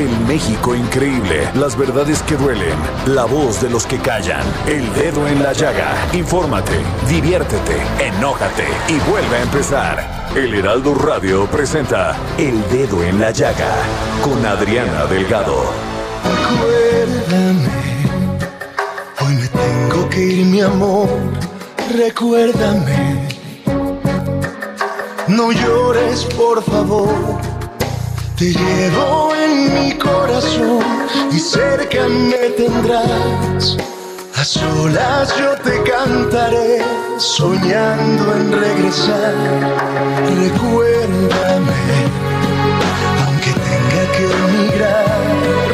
[0.00, 2.74] El México increíble, las verdades que duelen,
[3.08, 5.92] la voz de los que callan, el dedo en la llaga.
[6.14, 6.72] Infórmate,
[7.06, 10.30] diviértete, enójate y vuelve a empezar.
[10.34, 13.74] El Heraldo Radio presenta El Dedo en la Llaga
[14.22, 15.64] con Adriana Delgado.
[16.24, 17.68] Recuérdame,
[19.20, 21.10] hoy me tengo que ir, mi amor.
[21.94, 23.28] Recuérdame,
[25.28, 27.29] no llores, por favor.
[28.40, 30.82] Te llevo en mi corazón
[31.30, 33.76] y cerca me tendrás.
[34.34, 36.82] A solas yo te cantaré,
[37.18, 39.34] soñando en regresar.
[40.38, 41.82] Recuérdame,
[43.26, 45.69] aunque tenga que emigrar.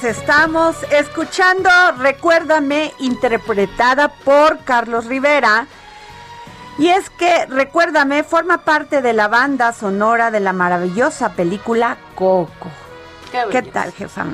[0.00, 5.68] Pues estamos escuchando Recuérdame, interpretada por Carlos Rivera.
[6.78, 12.70] Y es que Recuérdame forma parte de la banda sonora de la maravillosa película Coco.
[13.30, 13.72] Qué ¿Qué belleza.
[13.72, 14.26] tal, jefa?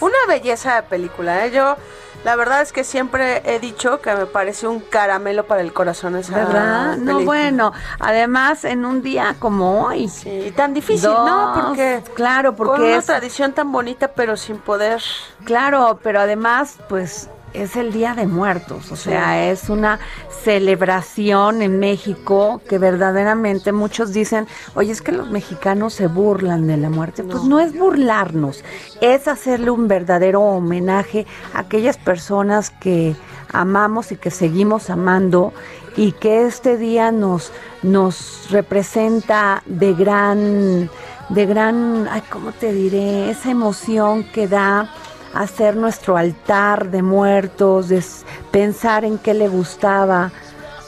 [0.00, 1.50] Una belleza de película, ¿eh?
[1.50, 1.76] Yo,
[2.24, 6.16] la verdad es que siempre he dicho que me parece un caramelo para el corazón
[6.16, 6.96] esa ¿Verdad?
[6.98, 10.08] No, bueno, además en un día como hoy.
[10.08, 11.52] Sí, y tan difícil, ¿no?
[11.54, 15.02] Porque claro, porque con una es- tradición tan bonita, pero sin poder.
[15.44, 19.98] Claro, pero además, pues es el Día de Muertos, o sea, es una
[20.42, 26.76] celebración en México que verdaderamente muchos dicen, oye, es que los mexicanos se burlan de
[26.76, 27.24] la muerte.
[27.24, 28.64] Pues no es burlarnos,
[29.00, 33.16] es hacerle un verdadero homenaje a aquellas personas que
[33.52, 35.52] amamos y que seguimos amando
[35.96, 40.90] y que este día nos, nos representa de gran,
[41.28, 43.30] de gran, ay, ¿cómo te diré?
[43.30, 44.88] Esa emoción que da
[45.34, 48.02] hacer nuestro altar de muertos, de
[48.50, 50.30] pensar en qué le gustaba.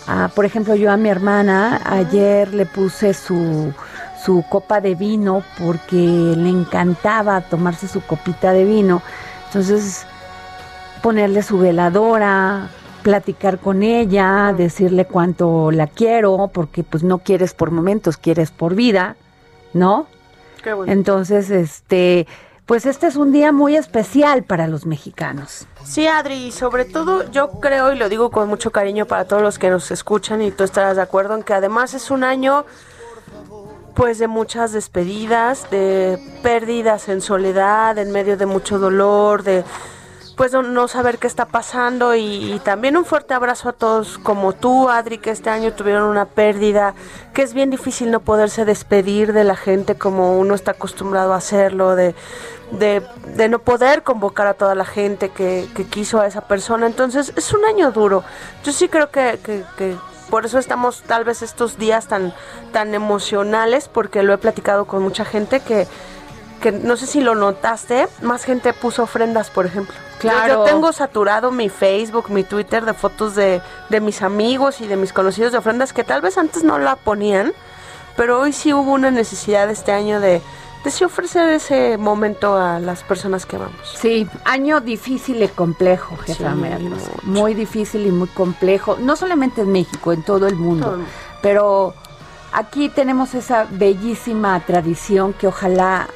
[0.06, 3.72] Ah, por ejemplo, yo a mi hermana ayer le puse su,
[4.25, 9.02] su copa de vino porque le encantaba tomarse su copita de vino.
[9.47, 10.06] Entonces,
[11.02, 12.69] ponerle su veladora,
[13.02, 18.75] platicar con ella, decirle cuánto la quiero, porque pues no quieres por momentos, quieres por
[18.75, 19.16] vida,
[19.72, 20.06] ¿no?
[20.62, 20.92] Qué bueno.
[20.92, 22.26] Entonces, este,
[22.67, 25.67] pues este es un día muy especial para los mexicanos.
[25.84, 29.43] Sí, Adri, y sobre todo yo creo, y lo digo con mucho cariño para todos
[29.43, 32.65] los que nos escuchan, y tú estarás de acuerdo en que además es un año
[33.95, 39.65] pues de muchas despedidas, de pérdidas en soledad, en medio de mucho dolor, de
[40.37, 44.53] pues no, saber qué está pasando y, y también un fuerte abrazo a todos como
[44.53, 46.94] tú, Adri, que este año tuvieron una pérdida,
[47.34, 51.37] que es bien difícil no poderse despedir de la gente como uno está acostumbrado a
[51.37, 52.15] hacerlo, de,
[52.72, 53.03] de,
[53.37, 56.87] de no poder convocar a toda la gente que, que quiso a esa persona.
[56.87, 58.25] Entonces es un año duro.
[58.64, 59.96] Yo sí creo que, que, que
[60.31, 62.32] por eso estamos tal vez estos días tan,
[62.73, 65.87] tan emocionales, porque lo he platicado con mucha gente que,
[66.62, 69.94] que no sé si lo notaste, más gente puso ofrendas, por ejemplo.
[69.94, 70.62] Yo- Yo, Claro.
[70.64, 73.61] tengo saturado mi Facebook, mi Twitter de fotos de,
[73.91, 76.94] de mis amigos y de mis conocidos de ofrendas que tal vez antes no la
[76.97, 77.53] ponían,
[78.17, 80.41] pero hoy sí hubo una necesidad este año de,
[80.85, 83.97] de sí ofrecer ese momento a las personas que amamos.
[84.00, 87.11] Sí, año difícil y complejo, jefa Sí.
[87.25, 90.85] Muy difícil y muy complejo, no solamente en México, en todo el mundo.
[90.87, 91.12] Todo el mundo.
[91.43, 91.94] Pero
[92.53, 96.06] aquí tenemos esa bellísima tradición que ojalá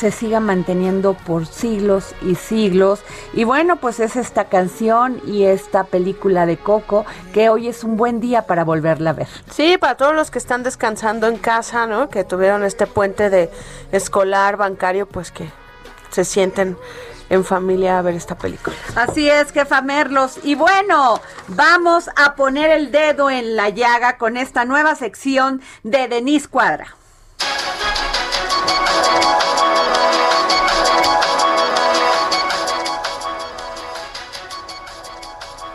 [0.00, 3.00] se siga manteniendo por siglos y siglos.
[3.34, 7.04] Y bueno, pues es esta canción y esta película de Coco
[7.34, 9.28] que hoy es un buen día para volverla a ver.
[9.50, 12.08] Sí, para todos los que están descansando en casa, ¿no?
[12.08, 13.50] Que tuvieron este puente de
[13.92, 15.50] escolar, bancario, pues que
[16.10, 16.78] se sienten
[17.28, 18.74] en familia a ver esta película.
[18.96, 20.40] Así es, jefa Merlos.
[20.42, 26.08] Y bueno, vamos a poner el dedo en la llaga con esta nueva sección de
[26.08, 26.96] Denise Cuadra.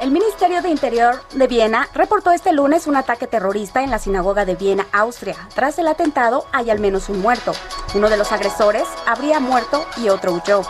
[0.05, 4.45] El Ministerio de Interior de Viena reportó este lunes un ataque terrorista en la sinagoga
[4.45, 5.35] de Viena, Austria.
[5.55, 7.53] Tras el atentado hay al menos un muerto.
[7.95, 10.61] Uno de los agresores habría muerto y otro huyó.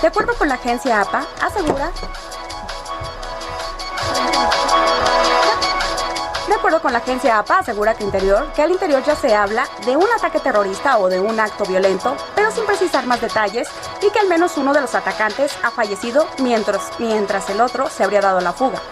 [0.00, 1.90] De acuerdo con la agencia APA, asegura
[6.48, 9.68] De acuerdo con la agencia APA, asegura que, interior, que al interior ya se habla
[9.86, 13.68] de un ataque terrorista o de un acto violento, pero sin precisar más detalles,
[14.02, 18.02] y que al menos uno de los atacantes ha fallecido mientras, mientras el otro se
[18.02, 18.82] habría dado la fuga.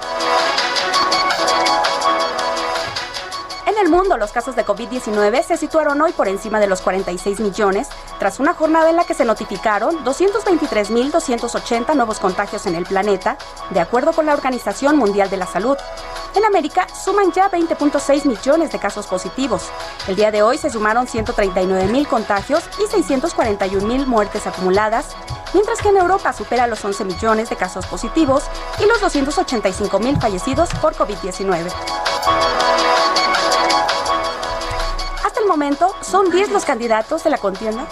[3.70, 7.38] En el mundo, los casos de COVID-19 se situaron hoy por encima de los 46
[7.38, 7.86] millones,
[8.18, 13.38] tras una jornada en la que se notificaron 223.280 nuevos contagios en el planeta,
[13.70, 15.76] de acuerdo con la Organización Mundial de la Salud.
[16.34, 19.68] En América suman ya 20.6 millones de casos positivos.
[20.08, 25.14] El día de hoy se sumaron 139 mil contagios y 641 mil muertes acumuladas,
[25.54, 28.42] mientras que en Europa supera los 11 millones de casos positivos
[28.80, 31.70] y los 285 mil fallecidos por COVID-19.
[36.02, 37.86] Son 10 los candidatos de la contienda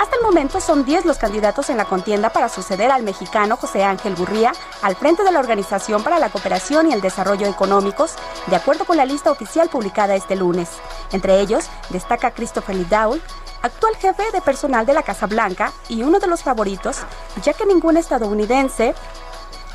[0.00, 3.84] hasta el momento son 10 los candidatos en la contienda para suceder al mexicano José
[3.84, 8.14] Ángel Gurría al frente de la Organización para la Cooperación y el Desarrollo Económicos,
[8.46, 10.70] de acuerdo con la lista oficial publicada este lunes.
[11.12, 13.20] Entre ellos destaca Christopher Lidaul,
[13.60, 16.96] actual jefe de personal de la Casa Blanca y uno de los favoritos,
[17.42, 18.94] ya que ningún estadounidense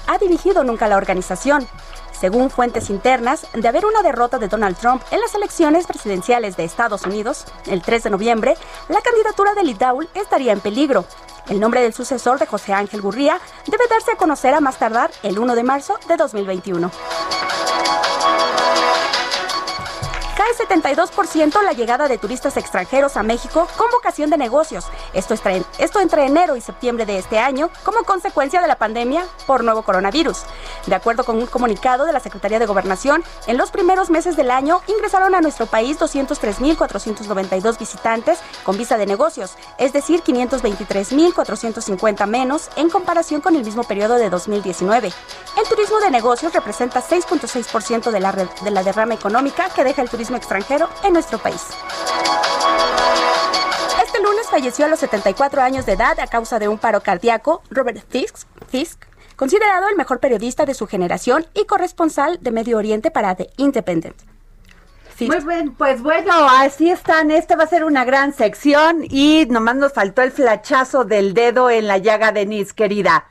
[0.07, 1.67] ha dirigido nunca la organización.
[2.19, 6.63] Según fuentes internas, de haber una derrota de Donald Trump en las elecciones presidenciales de
[6.63, 8.57] Estados Unidos el 3 de noviembre,
[8.89, 11.05] la candidatura de Lidaul estaría en peligro.
[11.47, 15.11] El nombre del sucesor de José Ángel Gurría debe darse a conocer a más tardar
[15.23, 16.91] el 1 de marzo de 2021.
[20.35, 24.85] Cae 72% la llegada de turistas extranjeros a México con vocación de negocios.
[25.13, 29.63] Esto, esto entre enero y septiembre de este año como consecuencia de la pandemia por
[29.63, 30.39] nuevo coronavirus.
[30.87, 34.51] De acuerdo con un comunicado de la Secretaría de Gobernación, en los primeros meses del
[34.51, 42.71] año ingresaron a nuestro país 203.492 visitantes con visa de negocios, es decir, 523.450 menos
[42.75, 45.13] en comparación con el mismo periodo de 2019.
[45.57, 50.09] El turismo de negocios representa 6.6% de la, de la derrama económica que deja el
[50.09, 51.61] turismo extranjero en nuestro país.
[54.03, 57.61] Este lunes falleció a los 74 años de edad a causa de un paro cardíaco
[57.69, 59.05] Robert Fisk, Fisk
[59.35, 64.15] considerado el mejor periodista de su generación y corresponsal de Medio Oriente para The Independent.
[65.19, 67.31] Muy bien, pues bueno, así están.
[67.31, 71.69] Esta va a ser una gran sección y nomás nos faltó el flachazo del dedo
[71.69, 73.25] en la llaga, Denise, querida.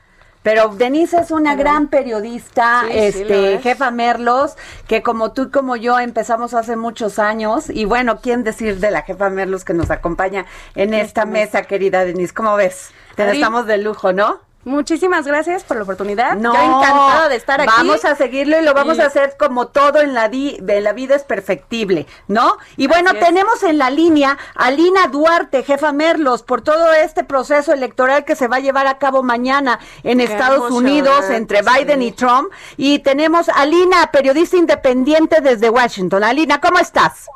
[0.45, 4.53] Pero Denise es una gran periodista, este, jefa Merlos,
[4.87, 7.67] que como tú y como yo empezamos hace muchos años.
[7.67, 10.45] Y bueno, ¿quién decir de la jefa Merlos que nos acompaña
[10.75, 12.31] en esta mesa, querida Denise?
[12.31, 12.91] ¿Cómo ves?
[13.15, 14.39] Te estamos de lujo, ¿no?
[14.65, 16.35] Muchísimas gracias por la oportunidad.
[16.35, 17.71] No, Yo encantada de estar aquí.
[17.77, 21.15] Vamos a seguirlo y lo vamos a hacer como todo en la, de la vida
[21.15, 22.57] es perfectible, ¿no?
[22.75, 27.73] Y bueno, tenemos en la línea a Lina Duarte, jefa Merlos, por todo este proceso
[27.73, 32.11] electoral que se va a llevar a cabo mañana en Estados Unidos entre Biden y
[32.11, 32.51] Trump.
[32.75, 36.23] Y tenemos a Lina, periodista independiente desde Washington.
[36.23, 37.27] Alina, ¿cómo estás?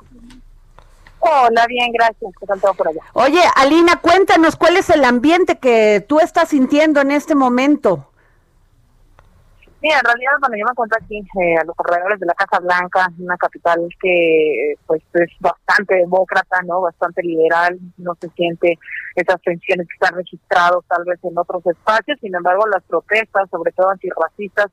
[1.19, 2.31] Hola, bien, gracias.
[2.39, 3.01] ¿Qué tal todo por allá?
[3.13, 8.09] Oye, Alina, cuéntanos cuál es el ambiente que tú estás sintiendo en este momento.
[9.81, 12.59] Mira, en realidad, cuando yo me encuentro aquí eh, a los alrededores de la Casa
[12.59, 18.77] Blanca, una capital que pues es bastante demócrata, no, bastante liberal, no se siente
[19.15, 22.19] esas tensiones que están registradas tal vez en otros espacios.
[22.19, 24.67] Sin embargo, las protestas, sobre todo antirracistas,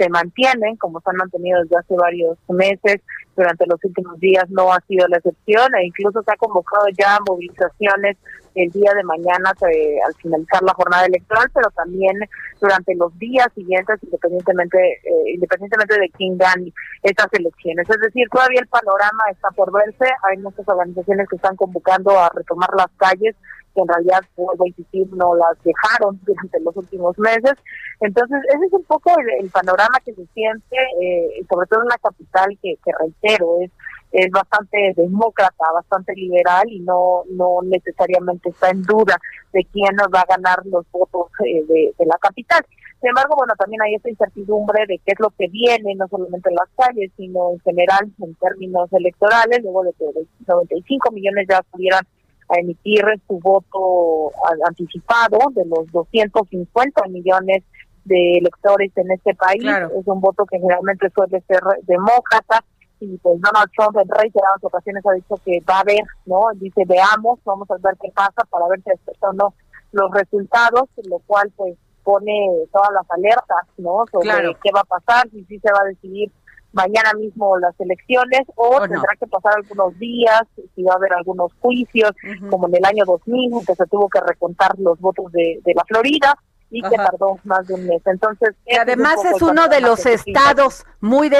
[0.00, 3.02] se mantienen, como se han mantenido desde hace varios meses,
[3.36, 7.18] durante los últimos días no ha sido la excepción e incluso se ha convocado ya
[7.28, 8.16] movilizaciones
[8.54, 12.18] el día de mañana al finalizar la jornada electoral, pero también
[12.60, 17.88] durante los días siguientes, independientemente eh, independientemente de quién gane estas elecciones.
[17.88, 22.30] Es decir, todavía el panorama está por verse, hay muchas organizaciones que están convocando a
[22.34, 23.36] retomar las calles
[23.74, 27.54] que en realidad, vuelvo a no las dejaron durante los últimos meses.
[28.00, 31.98] Entonces, ese es un poco el, panorama que se siente, eh, sobre todo en una
[31.98, 33.70] capital que, reitero, es
[34.12, 39.16] es bastante demócrata, bastante liberal y no no necesariamente está en duda
[39.52, 42.64] de quién nos va a ganar los votos eh, de, la capital.
[43.00, 46.50] Sin embargo, bueno, también hay esta incertidumbre de qué es lo que viene, no solamente
[46.50, 50.04] en las calles, sino en general en términos electorales, luego de que
[50.46, 52.04] 95 millones ya pudieran
[52.50, 54.32] a emitir su voto
[54.66, 57.62] anticipado de los 250 millones
[58.04, 59.64] de electores en este país.
[59.64, 62.64] Es un voto que generalmente suele ser demócrata
[63.00, 66.40] y pues Donald Trump en reiteradas ocasiones ha dicho que va a haber, ¿no?
[66.56, 68.90] Dice, veamos, vamos a ver qué pasa para ver si
[69.20, 69.54] o no
[69.92, 74.04] los resultados, lo cual pues pone todas las alertas, ¿no?
[74.10, 76.30] Sobre qué va a pasar, si sí se va a decidir
[76.72, 80.42] mañana mismo las elecciones o, tendrá que pasar algunos días,
[80.74, 82.12] si va a haber algunos juicios,
[82.48, 85.84] como en el año 2000, que se tuvo que recontar los votos de, de la
[85.84, 86.36] Florida
[86.70, 88.02] y que tardó más de un mes.
[88.06, 91.30] Entonces, y además es, uno de los estados muy,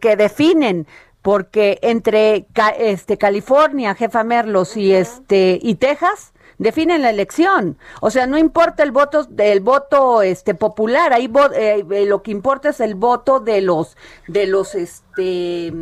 [0.00, 0.86] que definen
[1.20, 2.46] porque entre
[2.78, 6.31] este California, Jefa Merlos y este y Texas
[6.62, 7.76] definen la elección.
[8.00, 12.30] O sea, no importa el voto del voto este popular, ahí eh, eh, lo que
[12.30, 13.96] importa es el voto de los
[14.28, 15.72] de los este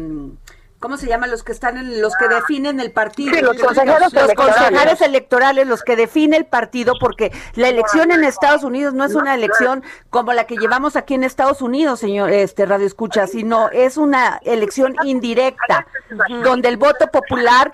[0.80, 3.30] ¿Cómo se llaman los que están en los que definen el partido?
[3.42, 5.66] los consejeros, electorales.
[5.66, 9.84] los que definen el partido, porque la elección en Estados Unidos no es una elección
[10.08, 14.40] como la que llevamos aquí en Estados Unidos, señor este Radio Escucha, sino es una
[14.42, 15.86] elección indirecta,
[16.42, 17.72] donde el voto popular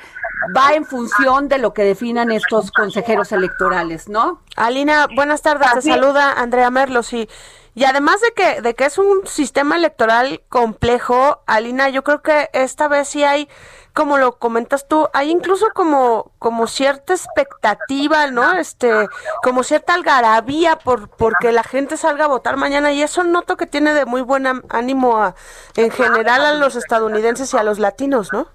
[0.57, 4.41] va en función de lo que definan estos consejeros electorales, ¿no?
[4.57, 7.29] Alina, buenas tardes, te saluda Andrea Merlos y
[7.77, 12.49] y además de que, de que es un sistema electoral complejo, Alina, yo creo que
[12.55, 13.51] esta vez sí hay,
[13.93, 18.57] como lo comentas tú, hay incluso como, como cierta expectativa, ¿no?
[18.57, 18.91] Este,
[19.43, 23.67] como cierta algarabía por, porque la gente salga a votar mañana y eso noto que
[23.67, 25.35] tiene de muy buen ánimo a,
[25.77, 28.49] en general a los estadounidenses y a los latinos, ¿no?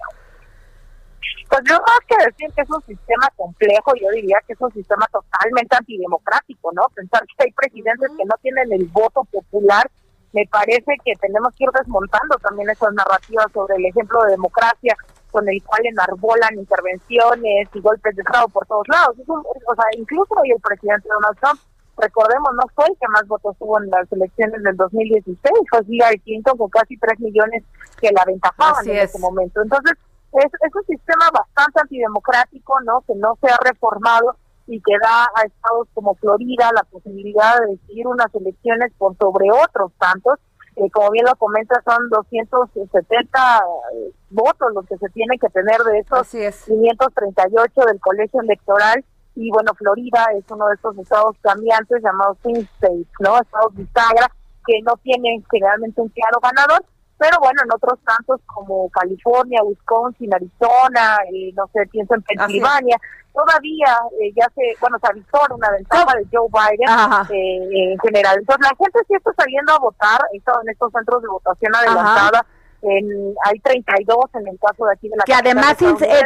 [1.49, 4.71] Pues yo más que decir que es un sistema complejo, yo diría que es un
[4.71, 6.83] sistema totalmente antidemocrático, ¿no?
[6.95, 9.89] Pensar que hay presidentes que no tienen el voto popular,
[10.33, 14.95] me parece que tenemos que ir desmontando también esas narrativas sobre el ejemplo de democracia
[15.29, 19.15] con el cual enarbolan intervenciones y golpes de Estado por todos lados.
[19.27, 21.59] o sea, incluso hoy el presidente Donald Trump,
[21.97, 25.37] recordemos, no fue el que más votos tuvo en las elecciones del 2016,
[25.69, 27.63] fue Hillary Clinton con casi 3 millones
[27.99, 29.61] que la aventajaban en ese momento.
[29.61, 29.93] Entonces,
[30.33, 33.01] es, es un sistema bastante antidemocrático, ¿no?
[33.01, 34.35] Que no se ha reformado
[34.67, 39.51] y que da a estados como Florida la posibilidad de decidir unas elecciones por sobre
[39.51, 40.39] otros tantos.
[40.77, 45.81] Eh, como bien lo comenta, son 270 eh, votos los que se tienen que tener
[45.81, 49.03] de esos 538 del colegio electoral.
[49.35, 53.38] Y bueno, Florida es uno de esos estados cambiantes llamados swing states, ¿no?
[53.39, 54.31] Estados bisagra
[54.65, 56.85] que no tienen generalmente un claro ganador
[57.21, 62.97] pero bueno, en otros tantos como California, Wisconsin, Arizona, eh, no sé, pienso en Pensilvania,
[63.31, 66.89] todavía eh, ya se, bueno, se avisó una ventaja de Joe Biden
[67.29, 68.39] eh, en general.
[68.39, 72.43] Entonces la gente sí está saliendo a votar, en estos centros de votación adelantada.
[72.81, 75.77] En, hay 32 en el caso de aquí de la que además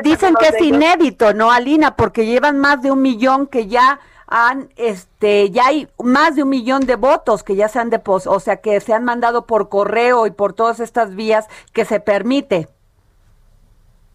[0.02, 1.98] dicen que es inédito, ¿no, Alina?
[1.98, 6.50] Porque llevan más de un millón que ya han, este, ya hay más de un
[6.50, 9.70] millón de votos que ya se han depositado, o sea, que se han mandado por
[9.70, 12.68] correo y por todas estas vías que se permite.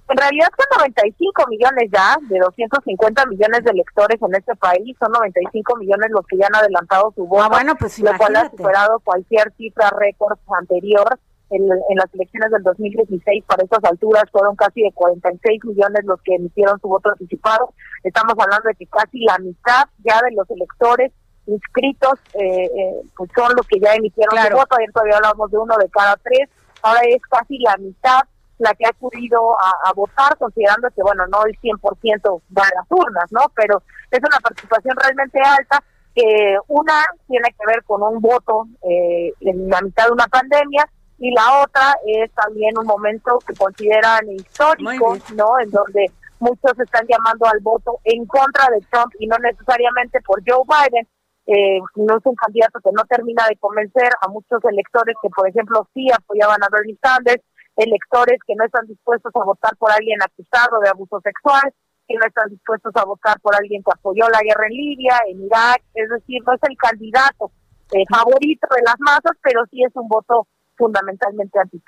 [0.09, 5.13] En realidad son 95 millones ya, de 250 millones de electores en este país, son
[5.13, 8.51] 95 millones los que ya han adelantado su voto, ah, bueno, pues lo cual ha
[8.51, 11.17] superado cualquier cifra récord anterior
[11.51, 16.35] en, las elecciones del 2016 para estas alturas fueron casi de 46 millones los que
[16.35, 17.73] emitieron su voto anticipado.
[18.05, 21.13] Estamos hablando de que casi la mitad ya de los electores
[21.47, 24.77] inscritos eh, eh, pues son los que ya emitieron su voto.
[24.79, 26.49] Ayer todavía hablamos de uno de cada tres.
[26.83, 28.21] Ahora es casi la mitad
[28.59, 32.87] la que ha acudido a, votar, considerando que, bueno, no el 100% va a las
[32.91, 33.41] urnas, ¿no?
[33.55, 35.83] Pero es una participación realmente alta
[36.15, 40.87] que una tiene que ver con un voto eh, en la mitad de una pandemia
[41.21, 45.61] y la otra es también un momento que consideran histórico, ¿no?
[45.61, 46.11] En donde
[46.41, 51.07] muchos están llamando al voto en contra de Trump y no necesariamente por Joe Biden.
[51.47, 55.47] Eh, no es un candidato que no termina de convencer a muchos electores que, por
[55.47, 57.45] ejemplo, sí apoyaban a Bernie Sanders,
[57.77, 61.71] electores que no están dispuestos a votar por alguien acusado de abuso sexual,
[62.09, 65.45] que no están dispuestos a votar por alguien que apoyó la guerra en Libia, en
[65.45, 67.53] Irak, es decir, no es el candidato
[67.93, 70.47] eh, favorito de las masas, pero sí es un voto
[70.81, 71.81] fundamentalmente anti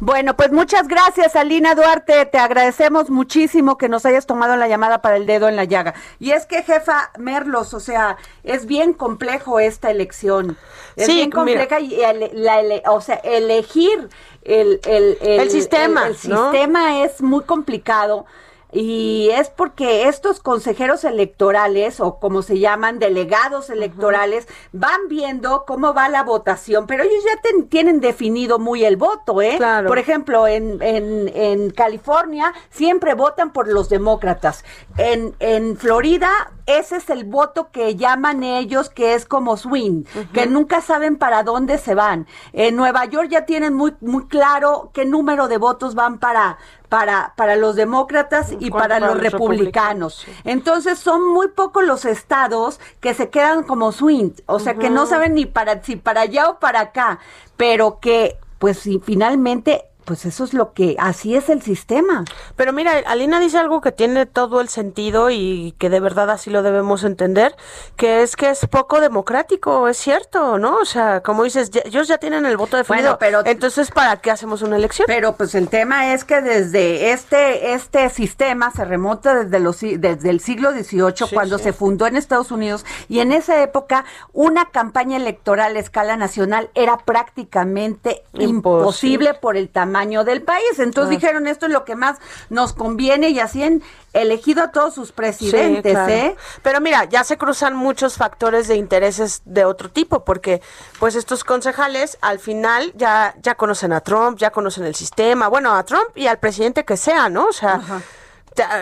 [0.00, 2.26] Bueno, pues muchas gracias, Alina Duarte.
[2.26, 5.94] Te agradecemos muchísimo que nos hayas tomado la llamada para el dedo en la llaga.
[6.18, 10.58] Y es que, jefa Merlos, o sea, es bien complejo esta elección.
[10.96, 14.08] Es Sí, bien compleja y ele- la ele- o sea, elegir
[14.42, 16.50] el, el, El sistema, El, el ¿no?
[16.50, 18.26] sistema es muy complicado.
[18.72, 25.94] Y es porque estos consejeros electorales, o como se llaman, delegados electorales, van viendo cómo
[25.94, 29.54] va la votación, pero ellos ya ten- tienen definido muy el voto, ¿eh?
[29.56, 29.86] Claro.
[29.88, 34.64] Por ejemplo, en, en, en California siempre votan por los demócratas.
[34.98, 36.30] En, en Florida,
[36.64, 41.42] ese es el voto que llaman ellos, que es como swing, que nunca saben para
[41.42, 42.26] dónde se van.
[42.52, 47.34] En Nueva York ya tienen muy, muy claro qué número de votos van para, para,
[47.36, 50.26] para los demócratas y ¿Cuánto para para los los republicanos.
[50.44, 55.06] Entonces son muy pocos los estados que se quedan como swing, o sea que no
[55.06, 57.18] saben ni para si para allá o para acá,
[57.56, 62.24] pero que pues si finalmente pues eso es lo que así es el sistema.
[62.56, 66.48] Pero mira, Alina dice algo que tiene todo el sentido y que de verdad así
[66.48, 67.54] lo debemos entender,
[67.96, 70.76] que es que es poco democrático, es cierto, ¿no?
[70.78, 74.16] O sea, como dices, ya- ellos ya tienen el voto definido, Bueno, pero- entonces ¿para
[74.20, 75.06] qué hacemos una elección?
[75.08, 80.30] Pero pues el tema es que desde este este sistema se remonta desde los desde
[80.30, 81.64] el siglo XVIII Sí, cuando sí.
[81.64, 86.70] se fundó en Estados Unidos y en esa época una campaña electoral a escala nacional
[86.74, 88.44] era prácticamente Imposible.
[88.44, 90.78] imposible por el tamaño del país.
[90.78, 92.18] Entonces dijeron esto es lo que más
[92.50, 96.12] nos conviene y así han elegido a todos sus presidentes, Sí, claro.
[96.12, 96.36] ¿eh?
[96.62, 100.62] Pero mira, ya se cruzan muchos factores de intereses de otro tipo, porque
[100.98, 105.74] pues estos concejales al final ya, ya conocen a Trump, ya conocen el sistema, bueno,
[105.74, 107.46] a Trump y al presidente que sea, ¿no?
[107.46, 107.80] O sea,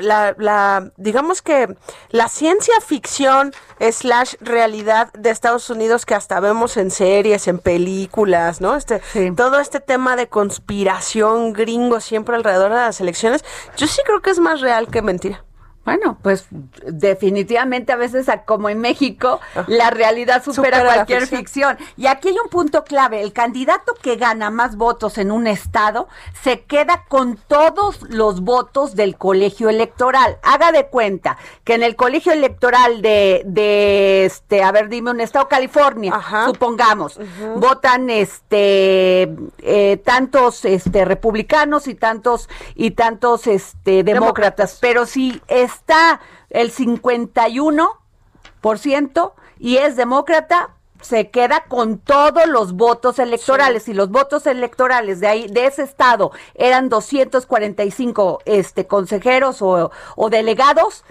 [0.02, 1.76] la, la, digamos que
[2.11, 8.61] la ciencia ficción slash realidad de Estados Unidos que hasta vemos en series, en películas,
[8.61, 8.76] ¿no?
[8.76, 9.31] Este, Sí.
[9.37, 13.45] todo este tema de conspiración gringo siempre alrededor de las elecciones,
[13.76, 15.45] yo sí creo que es más real que mentira.
[15.85, 16.47] Bueno, pues
[16.87, 21.76] definitivamente a veces, como en México, la realidad supera, cualquier ficción.
[21.76, 21.95] ficción.
[21.97, 26.09] Y aquí hay un punto clave, el candidato que gana más votos en un estado
[26.43, 30.38] se queda con todos los votos del colegio electoral.
[30.43, 35.21] Haga de cuenta que en el colegio electoral de, de este, a ver, dime un
[35.21, 36.47] estado, California, Ajá.
[36.47, 37.19] supongamos,
[37.56, 45.43] votan este eh, tantos este republicanos y tantos y tantos este demócratas, pero si
[45.75, 53.89] está el 51% y es demócrata se queda con todos los votos electorales.
[53.89, 60.30] Y los votos electorales de ahí de ese estado eran 245 este consejeros o, o
[60.30, 61.04] delegados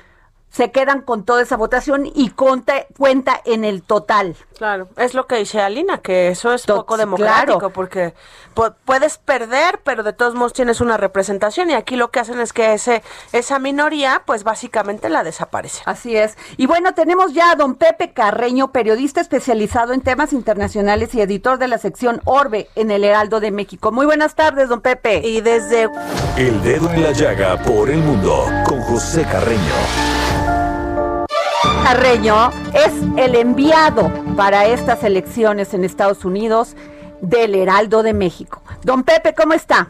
[0.54, 4.36] se quedan con toda esa votación y conta- cuenta en el total.
[4.56, 7.74] Claro, es lo que dice Alina, que eso es poco democrático, claro.
[7.74, 8.13] porque
[8.56, 12.39] pu- puedes perder, pero de todos modos tienes una representación y aquí lo que hacen
[12.39, 15.82] es que ese esa minoría, pues básicamente la desaparece.
[15.86, 16.38] Así es.
[16.56, 21.58] Y bueno, tenemos ya a don Pepe Carreño, periodista especializado en temas internacionales y editor
[21.58, 23.92] de la sección Orbe en el Heraldo de México.
[23.92, 25.28] Muy buenas tardes, don Pepe.
[25.28, 25.89] Y desde
[26.38, 30.12] El dedo en la llaga por el mundo con José Carreño.
[31.84, 36.78] Carreño es el enviado para estas elecciones en Estados Unidos
[37.22, 38.62] del Heraldo de México.
[38.84, 39.89] Don Pepe, ¿cómo está?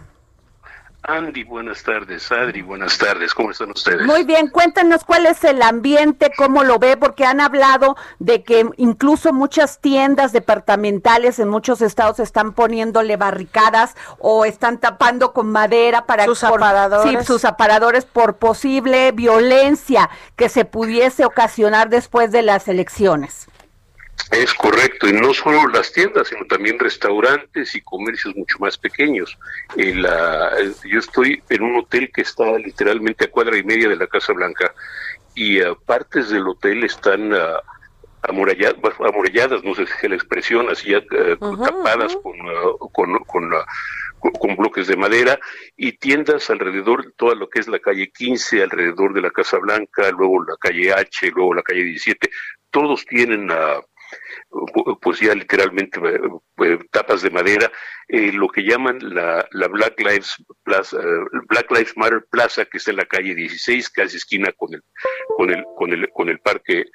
[1.06, 2.32] Andy, buenas tardes.
[2.32, 3.34] Adri, buenas tardes.
[3.34, 4.06] ¿Cómo están ustedes?
[4.06, 8.66] Muy bien, cuéntanos cuál es el ambiente, cómo lo ve, porque han hablado de que
[8.78, 16.06] incluso muchas tiendas departamentales en muchos estados están poniéndole barricadas o están tapando con madera
[16.06, 17.20] para Sus por- aparadores.
[17.20, 23.48] sí, sus aparadores por posible violencia que se pudiese ocasionar después de las elecciones.
[24.32, 29.38] Es correcto, y no solo las tiendas, sino también restaurantes y comercios mucho más pequeños.
[29.78, 33.90] El, ah, el- yo estoy en un hotel que está literalmente a cuadra y media
[33.90, 34.74] de la Casa Blanca
[35.36, 37.60] y ah, partes del hotel están ah,
[38.24, 42.72] amuralla- bueno, amuralladas, no sé si es la expresión, así ya ah, tapadas con, ah,
[42.92, 43.66] con, con, ah,
[44.20, 45.38] con- con bloques de madera
[45.76, 50.10] y tiendas alrededor, toda lo que es la calle 15, alrededor de la Casa Blanca,
[50.12, 52.30] luego la calle H, luego la calle 17,
[52.72, 53.52] todos tienen...
[53.52, 53.80] ah,
[54.50, 56.00] pu- pues literalmente
[56.58, 57.72] eh, tapas de madera,
[58.08, 62.78] eh, lo que llaman la, la Black Lives Plaza, eh, Black Lives Matter Plaza, que
[62.78, 64.82] está en la calle 16, casi esquina con el,
[65.38, 66.86] con el, con el, con el parque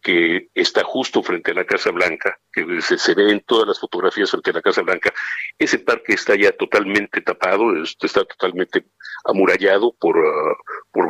[0.00, 3.80] que está justo frente a la Casa Blanca, que se, se ve en todas las
[3.80, 5.12] fotografías frente a la Casa Blanca.
[5.58, 8.84] Ese parque está ya totalmente tapado, es- está totalmente
[9.24, 10.56] amurallado por, ah,
[10.92, 11.08] por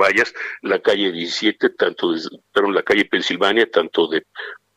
[0.00, 0.32] vallas.
[0.62, 4.24] La calle 17, tanto desde, perdón, la calle Pensilvania, tanto de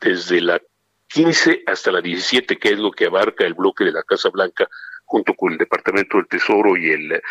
[0.06, 0.62] desde la
[1.08, 4.68] 15 hasta la 17, que es lo que abarca el bloque de la Casa Blanca,
[5.04, 7.22] junto con el Departamento del Tesoro y el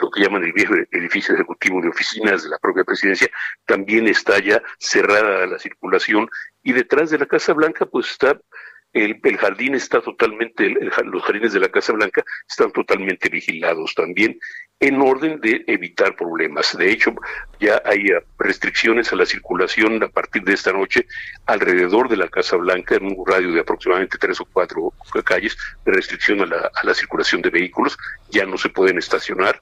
[0.00, 3.28] lo que llaman el viejo edificio ejecutivo de oficinas de la propia presidencia,
[3.66, 6.30] también está ya cerrada la circulación.
[6.62, 8.40] Y detrás de la Casa Blanca pues está
[8.92, 10.68] el, jardín está totalmente,
[11.04, 14.38] los jardines de la Casa Blanca están totalmente vigilados también
[14.80, 16.76] en orden de evitar problemas.
[16.76, 17.14] De hecho,
[17.60, 21.06] ya hay ah, restricciones a la circulación a partir de esta noche
[21.46, 24.92] alrededor de la Casa Blanca, en un radio de aproximadamente tres o cuatro
[25.24, 27.96] calles, de restricción a la, a la circulación de vehículos,
[28.30, 29.60] ya no se pueden estacionar,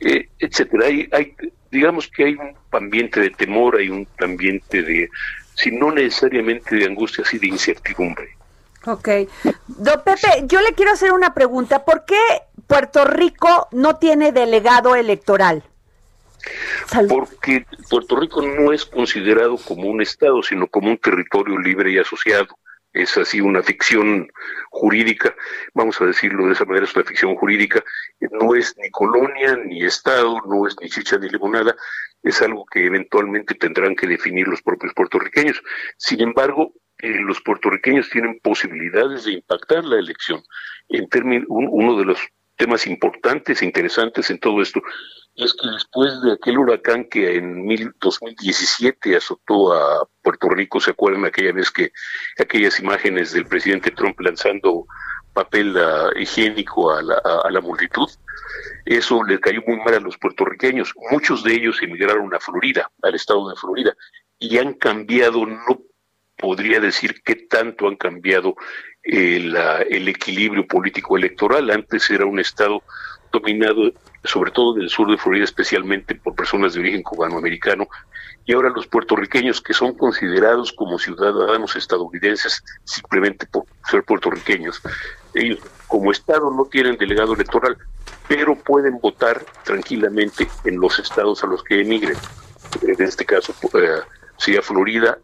[0.00, 0.86] eh, etcétera.
[0.86, 1.34] Hay, hay,
[1.70, 5.08] digamos que hay un ambiente de temor, hay un ambiente de,
[5.54, 8.39] si no necesariamente de angustia, sí de incertidumbre.
[8.86, 9.08] Ok.
[9.66, 11.84] Don Pepe, yo le quiero hacer una pregunta.
[11.84, 12.18] ¿Por qué
[12.66, 15.62] Puerto Rico no tiene delegado electoral?
[17.08, 21.98] Porque Puerto Rico no es considerado como un Estado, sino como un territorio libre y
[21.98, 22.48] asociado.
[22.92, 24.28] Es así una ficción
[24.70, 25.32] jurídica,
[25.74, 27.84] vamos a decirlo de esa manera, es una ficción jurídica.
[28.32, 31.76] No es ni colonia, ni Estado, no es ni chicha ni limonada,
[32.22, 35.62] es algo que eventualmente tendrán que definir los propios puertorriqueños.
[35.98, 40.42] Sin embargo, los puertorriqueños tienen posibilidades de impactar la elección.
[40.88, 42.18] En términos, uno de los
[42.56, 44.82] temas importantes e interesantes en todo esto
[45.36, 47.66] es que después de aquel huracán que en
[47.98, 51.92] 2017 azotó a Puerto Rico, ¿se acuerdan aquella vez que
[52.38, 54.86] aquellas imágenes del presidente Trump lanzando
[55.32, 58.08] papel ah, higiénico a la, a la multitud?
[58.84, 60.92] Eso le cayó muy mal a los puertorriqueños.
[61.10, 63.94] Muchos de ellos emigraron a Florida, al estado de Florida,
[64.38, 65.80] y han cambiado no
[66.40, 68.56] podría decir qué tanto han cambiado
[69.02, 71.70] el, eh, el equilibrio político electoral.
[71.70, 72.82] Antes era un Estado
[73.32, 73.92] dominado,
[74.24, 77.88] sobre todo del sur de Florida, especialmente por personas de origen cubano-americano,
[78.44, 84.82] y ahora los puertorriqueños que son considerados como ciudadanos estadounidenses simplemente por ser puertorriqueños.
[85.34, 87.76] Ellos como Estado no tienen delegado electoral,
[88.26, 92.16] pero pueden votar tranquilamente en los estados a los que emigren.
[92.82, 94.00] En este caso, eh,
[94.40, 95.18] sería Florida,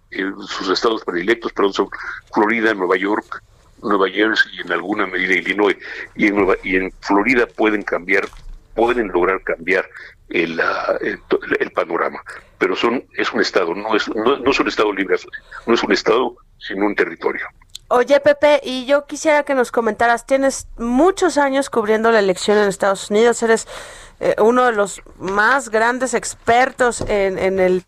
[0.46, 1.88] sus estados predilectos, perdón, son
[2.32, 3.42] Florida, Nueva York,
[3.82, 5.76] Nueva Jersey y en alguna medida Illinois.
[6.14, 8.28] Y en, Nueva, y en Florida pueden cambiar,
[8.74, 9.88] pueden lograr cambiar
[10.28, 10.60] el,
[11.00, 12.20] el, panorama.
[12.58, 15.16] Pero son es un estado, no es, no, no es un estado libre,
[15.66, 17.46] no es un estado, sino un territorio.
[17.88, 22.68] Oye, Pepe, y yo quisiera que nos comentaras, tienes muchos años cubriendo la elección en
[22.68, 23.66] Estados Unidos, eres
[24.18, 27.84] eh, uno de los más grandes expertos en, en el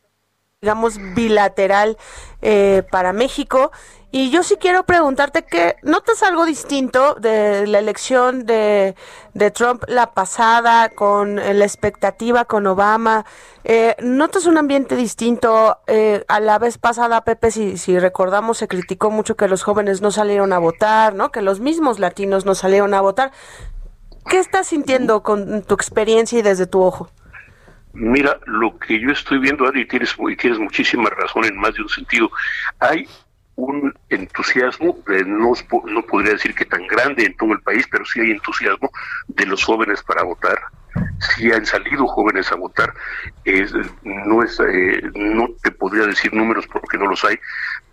[0.61, 1.97] digamos, bilateral
[2.43, 3.71] eh, para México.
[4.11, 8.97] Y yo sí quiero preguntarte que notas algo distinto de la elección de,
[9.35, 13.25] de Trump la pasada con la expectativa con Obama.
[13.63, 15.79] Eh, ¿Notas un ambiente distinto?
[15.87, 20.01] Eh, a la vez pasada, Pepe, si, si recordamos, se criticó mucho que los jóvenes
[20.01, 21.31] no salieron a votar, ¿no?
[21.31, 23.31] Que los mismos latinos no salieron a votar.
[24.29, 27.11] ¿Qué estás sintiendo con tu experiencia y desde tu ojo?
[27.93, 31.83] Mira, lo que yo estoy viendo, Adri, tienes, y tienes muchísima razón en más de
[31.83, 32.31] un sentido.
[32.79, 33.09] Hay
[33.59, 35.53] un entusiasmo, no,
[35.87, 38.89] no podría decir que tan grande en todo el país, pero sí hay entusiasmo
[39.27, 40.61] de los jóvenes para votar.
[41.19, 42.95] Sí han salido jóvenes a votar.
[44.05, 47.37] No, es, eh, no te podría decir números porque no los hay,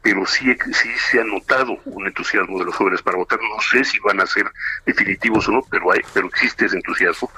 [0.04, 3.40] pero sí, sí se ha notado un entusiasmo de los jóvenes para votar.
[3.42, 4.46] No sé si van a ser
[4.86, 7.32] definitivos o no, pero hay, pero existe ese entusiasmo.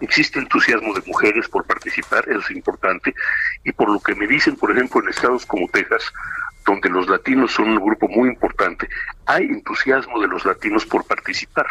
[0.00, 3.14] Existe entusiasmo de mujeres por participar, eso es importante.
[3.62, 6.10] Y por lo que me dicen, por ejemplo, en estados como Texas,
[6.64, 8.88] donde los latinos son un grupo muy importante,
[9.26, 11.66] hay entusiasmo de los latinos por participar.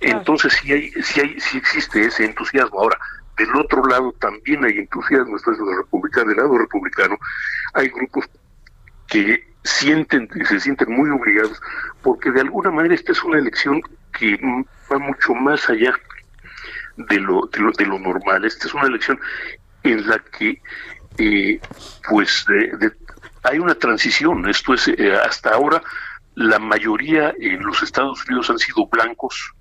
[0.00, 2.80] Entonces sí hay, sí hay, sí existe ese entusiasmo.
[2.80, 2.98] Ahora,
[3.36, 7.16] del otro lado también hay entusiasmo, esto es de republicano, del lado republicano,
[7.74, 8.28] hay grupos
[9.06, 11.60] que sienten, se sienten muy obligados,
[12.02, 13.80] porque de alguna manera esta es una elección
[14.18, 14.38] que
[14.90, 15.94] va mucho más allá
[16.96, 18.44] de lo, de lo, de lo normal.
[18.44, 19.20] Esta es una elección
[19.84, 20.60] en la que
[21.18, 21.60] eh,
[22.08, 22.44] pues
[23.42, 24.48] hay una transición.
[24.48, 25.82] Esto es, eh, hasta ahora
[26.34, 29.52] la mayoría en los Estados Unidos han sido blancos,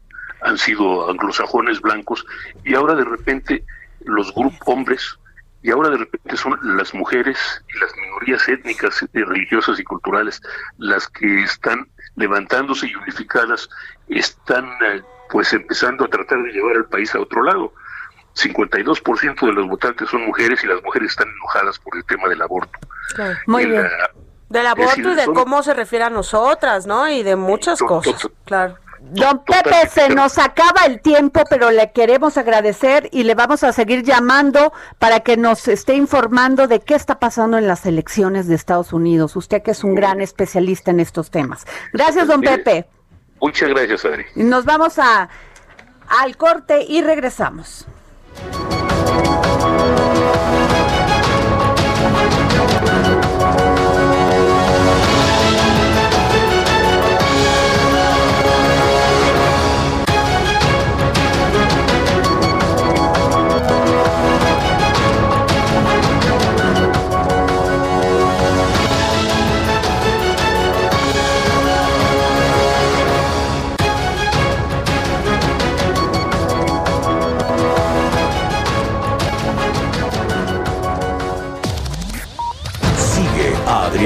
[0.41, 2.25] han sido anglosajones blancos,
[2.63, 3.63] y ahora de repente
[4.01, 5.17] los grupos hombres
[5.63, 7.37] y ahora de repente son las mujeres
[7.67, 10.41] y las minorías étnicas, eh, religiosas y culturales
[10.77, 13.67] las que están levantándose y unificadas,
[14.07, 17.73] están eh, pues empezando a tratar de llevar al país a otro lado.
[18.37, 22.41] 52% de los votantes son mujeres y las mujeres están enojadas por el tema del
[22.41, 22.79] aborto.
[23.45, 23.87] Muy bien.
[24.49, 27.09] del aborto y de cómo se refiere a nosotras, ¿no?
[27.09, 28.77] Y de muchas cosas, claro.
[28.99, 33.71] Don Pepe, se nos acaba el tiempo, pero le queremos agradecer y le vamos a
[33.71, 38.55] seguir llamando para que nos esté informando de qué está pasando en las elecciones de
[38.55, 39.35] Estados Unidos.
[39.35, 41.65] Usted que es un gran especialista en estos temas.
[41.93, 42.87] Gracias, don Pepe.
[43.39, 44.25] Muchas gracias, Adri.
[44.35, 45.29] Nos vamos a
[46.07, 47.87] al corte y regresamos.
[48.39, 50.16] Música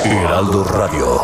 [0.00, 1.20] Heraldo Radio.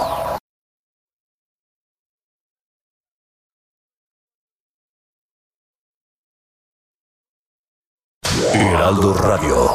[8.52, 9.70] Heraldo Radio.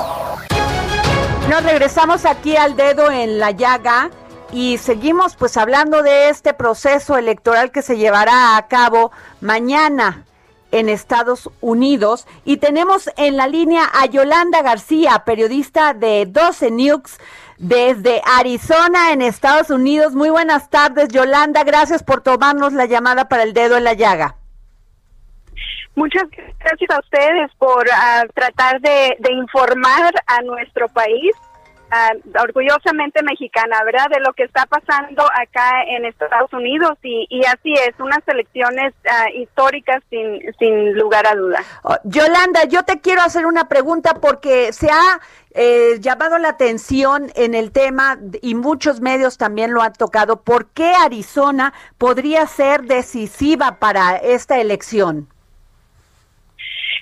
[1.49, 4.11] Nos regresamos aquí al dedo en la llaga
[4.51, 10.25] y seguimos pues hablando de este proceso electoral que se llevará a cabo mañana
[10.71, 17.19] en Estados Unidos y tenemos en la línea a Yolanda García, periodista de 12 News
[17.63, 20.13] desde Arizona en Estados Unidos.
[20.13, 24.35] Muy buenas tardes, Yolanda, gracias por tomarnos la llamada para el dedo en la llaga.
[25.95, 26.23] Muchas
[26.59, 31.31] gracias a ustedes por ah, tratar de, de informar a nuestro país,
[31.93, 34.07] ah, orgullosamente mexicana, ¿verdad?
[34.09, 38.93] De lo que está pasando acá en Estados Unidos y, y así es, unas elecciones
[39.09, 41.59] ah, históricas sin, sin lugar a duda.
[41.83, 45.19] Oh, Yolanda, yo te quiero hacer una pregunta porque se ha
[45.55, 50.41] eh, llamado la atención en el tema y muchos medios también lo han tocado.
[50.41, 55.32] ¿Por qué Arizona podría ser decisiva para esta elección?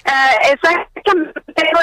[0.06, 1.32] Ah, exactamente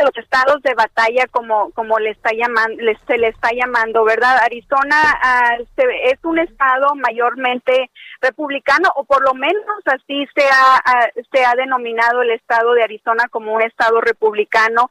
[0.02, 4.96] los estados de batalla como como le está llamando se le está llamando verdad Arizona
[5.22, 11.08] ah, se- es un estado mayormente republicano o por lo menos así se ha ah,
[11.32, 14.90] se ha denominado el estado de Arizona como un estado republicano.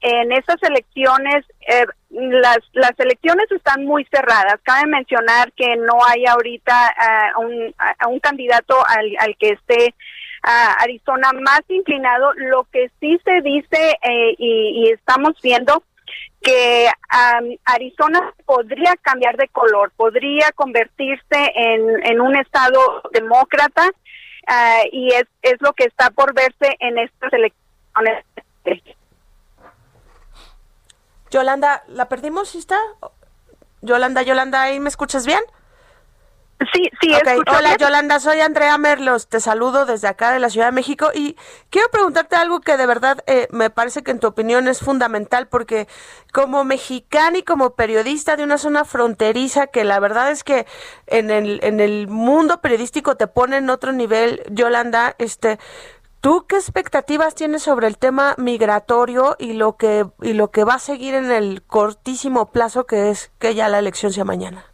[0.00, 4.56] En estas elecciones eh, las las elecciones están muy cerradas.
[4.62, 9.94] Cabe mencionar que no hay ahorita ah, un a un candidato al, al que esté
[10.44, 12.32] a Arizona más inclinado.
[12.34, 15.82] Lo que sí se dice eh, y, estamos viendo
[16.42, 23.90] que am, Arizona podría cambiar de color, podría convertirse en, en un estado demócrata
[24.46, 28.24] ah, y es, es lo que está por verse en estas elecciones.
[31.30, 32.50] Yolanda, ¿la perdimos?
[32.50, 32.78] ¿Sí está?
[33.80, 35.40] Yolanda, Yolanda, ¿ahí me escuchas bien?
[36.72, 37.76] Sí, sí, Ok, escucho Hola.
[37.76, 41.36] Yolanda, soy Andrea Merlos, te saludo desde acá de la Ciudad de México y
[41.68, 45.48] quiero preguntarte algo que de verdad eh, me parece que en tu opinión es fundamental
[45.48, 45.88] porque
[46.32, 50.66] como mexicana y como periodista de una zona fronteriza que la verdad es que
[51.06, 55.58] en el, en el mundo periodístico te pone en otro nivel, Yolanda, este...
[56.20, 60.76] ¿Tú qué expectativas tienes sobre el tema migratorio y lo que y lo que va
[60.76, 64.73] a seguir en el cortísimo plazo que es que ya la elección sea mañana?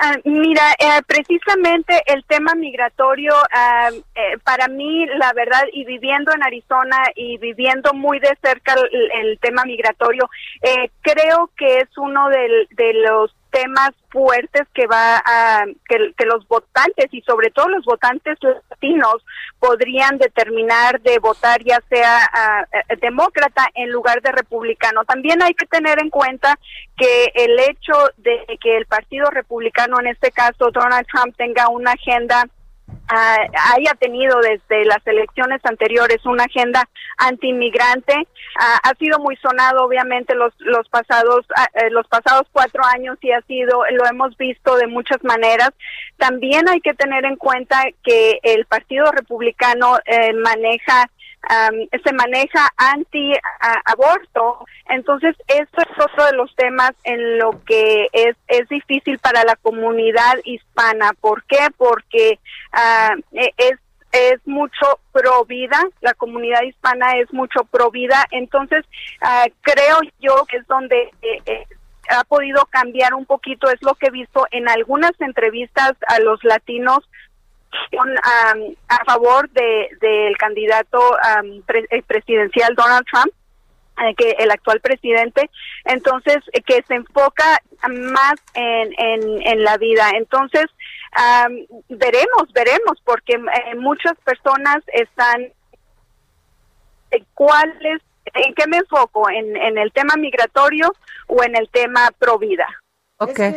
[0.00, 6.32] Ah, mira, eh, precisamente el tema migratorio, ah, eh, para mí, la verdad, y viviendo
[6.32, 10.30] en Arizona y viviendo muy de cerca el, tema migratorio,
[10.62, 16.46] eh, creo que es uno de los temas fuertes que va a que, que los
[16.48, 18.38] votantes y sobre todo los votantes
[18.70, 19.24] latinos
[19.58, 22.66] podrían determinar de votar ya sea
[23.00, 25.04] demócrata en lugar de republicano.
[25.04, 26.58] También hay que tener en cuenta
[26.96, 31.92] que el hecho de que el Partido Republicano, en este caso Donald Trump, tenga una
[31.92, 32.48] agenda
[33.08, 38.14] haya tenido desde las elecciones anteriores una agenda antiinmigrante.
[38.58, 43.16] Ah, ha sido muy sonado obviamente los los pasados ah, eh, los pasados cuatro años
[43.22, 45.70] y ha sido lo hemos visto de muchas maneras.
[46.16, 51.10] También hay que tener en cuenta que el Partido Republicano eh, maneja
[51.42, 51.74] am,
[52.04, 58.08] se maneja anti a- aborto entonces esto es otro de los temas en lo que
[58.12, 61.12] es es difícil para la comunidad hispana.
[61.20, 61.58] ¿por qué?
[61.76, 62.38] porque
[62.72, 63.78] ah, e- es
[64.10, 68.84] es mucho pro vida, la comunidad hispana es mucho pro vida, entonces
[69.20, 71.66] ah, creo yo que es donde eh, eh,
[72.10, 76.42] ha podido cambiar un poquito, es lo que he visto en algunas entrevistas a los
[76.42, 77.00] latinos
[77.92, 83.32] um, a favor de del candidato um, pre- eh, presidencial Donald Trump
[84.02, 85.50] eh, que el actual presidente,
[85.84, 90.10] entonces eh, que se enfoca más en, en, en la vida.
[90.14, 90.66] Entonces,
[91.88, 93.38] veremos, veremos, porque
[93.76, 95.42] muchas personas están,
[97.10, 98.00] eh, ¿cuál es,
[98.34, 99.30] en qué me enfoco?
[99.30, 100.92] ¿En, ¿En el tema migratorio
[101.26, 102.66] o en el tema pro vida?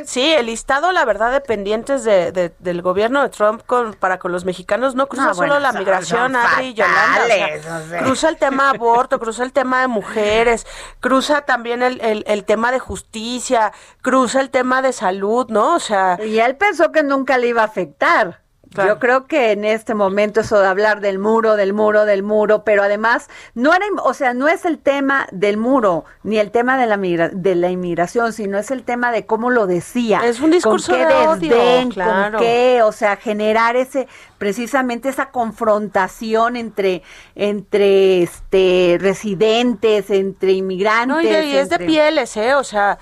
[0.08, 4.18] Sí, el listado, la verdad, de pendientes de, de- del gobierno de Trump con, para
[4.18, 7.24] con los mexicanos no cruza No, solo bueno, la migración, Adri y Yolanda.
[7.24, 8.04] o sea, fatales, o sea.
[8.04, 10.66] Cruza el tema aborto, cruza el tema de mujeres,
[11.00, 13.72] cruza también el, el, el tema de justicia,
[14.02, 15.76] cruza el tema de salud, ¿no?
[15.76, 18.42] O sea, Y él pensó que nunca le iba a afectar.
[18.74, 18.94] Claro.
[18.94, 22.64] Yo creo que en este momento eso de hablar del muro, del muro, del muro,
[22.64, 26.78] pero además no era, o sea, no es el tema del muro ni el tema
[26.78, 30.22] de la migra- de la inmigración, sino es el tema de cómo lo decía.
[30.24, 32.38] Es un discurso con qué de odio, desdén, claro.
[32.38, 34.08] con qué, o sea, generar ese
[34.38, 37.04] precisamente esa confrontación entre
[37.36, 42.56] entre este residentes, entre inmigrantes, No, y, es de pieles, ¿eh?
[42.56, 42.98] O sea,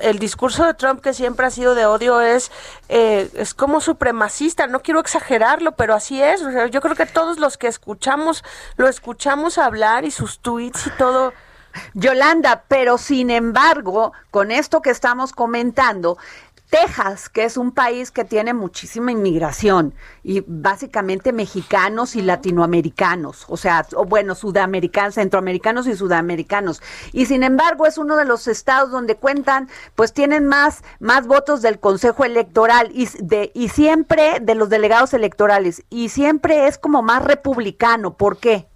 [0.00, 2.50] el, discurso de Trump que siempre ha sido de odio es,
[2.88, 4.66] eh, es como supremacista.
[4.66, 6.42] No quiero exagerarlo, pero así es.
[6.70, 8.44] Yo creo que todos los que escuchamos,
[8.76, 11.32] lo escuchamos hablar y sus tweets y todo.
[11.94, 16.18] Yolanda, pero sin embargo, con esto que estamos comentando,
[16.70, 23.56] Texas, que es un país que tiene muchísima inmigración y básicamente mexicanos y latinoamericanos, o
[23.56, 26.80] sea, o bueno, sudamericanos, centroamericanos y sudamericanos.
[27.12, 31.60] Y sin embargo, es uno de los estados donde cuentan, pues tienen más más votos
[31.60, 37.02] del Consejo Electoral y de y siempre de los delegados electorales y siempre es como
[37.02, 38.69] más republicano, ¿por qué?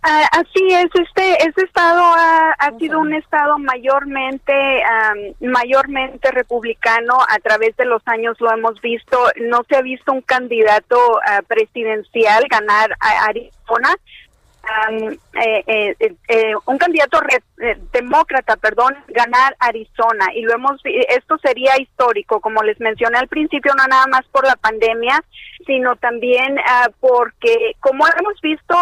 [0.00, 4.52] Ah, así es, este, este estado ha, ha sido un estado mayormente,
[4.84, 9.18] am, mayormente republicano a través de los años lo hemos visto.
[9.40, 13.96] No se ha visto un candidato ah, presidencial ganar a Arizona.
[14.86, 15.94] Am, eh,
[16.28, 22.40] eh, un candidato re- eh, demócrata, perdón, ganar Arizona y lo hemos esto sería histórico,
[22.40, 25.22] como les mencioné al principio, no nada más por la pandemia,
[25.66, 28.74] sino también ah, porque como hemos visto,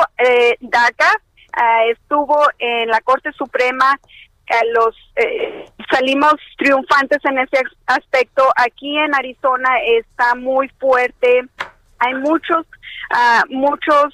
[0.61, 1.13] DACA
[1.53, 3.99] ah, estuvo en la Corte Suprema
[4.49, 8.45] eh, los eh, salimos triunfantes en ese as- aspecto.
[8.57, 11.43] Aquí en Arizona está muy fuerte.
[11.99, 12.67] Hay muchos,
[13.11, 14.13] ah, muchos,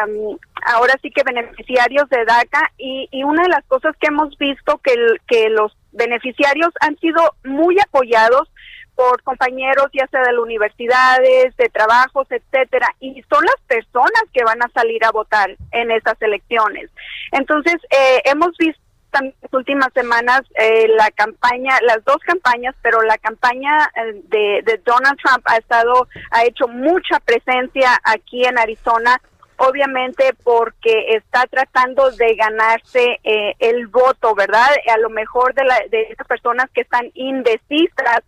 [0.00, 4.78] am, ahora sí que beneficiarios de DACA y, una de las cosas que hemos visto
[4.78, 8.50] que, el- que los beneficiarios han sido muy apoyados
[8.94, 14.44] por compañeros ya sea de las universidades, de trabajos, etcétera, y son las personas que
[14.44, 16.90] van a salir a votar en estas elecciones.
[17.32, 23.00] Entonces, eh, hemos visto también las últimas semanas eh, la campaña, las dos campañas, pero
[23.02, 28.58] la campaña eh, de, de Donald Trump ha estado, ha hecho mucha presencia aquí en
[28.58, 29.20] Arizona,
[29.56, 34.68] obviamente porque está tratando de ganarse eh, el voto, ¿verdad?
[34.92, 38.22] A lo mejor de, la, de esas personas que están indecisas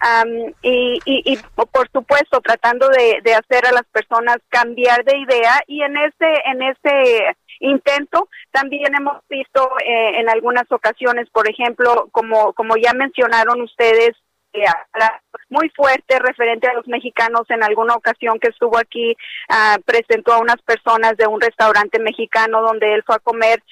[0.00, 0.28] am,
[0.62, 5.60] y, y, y, por supuesto tratando de, de hacer a las personas cambiar de idea
[5.66, 12.08] y en ese en ese intento también hemos visto eh, en algunas ocasiones por ejemplo
[12.12, 14.16] como como ya mencionaron ustedes
[15.48, 19.16] muy fuerte referente a los mexicanos en alguna ocasión que estuvo aquí
[19.48, 23.62] ah, presentó a unas personas de un restaurante mexicano donde él fue a comer.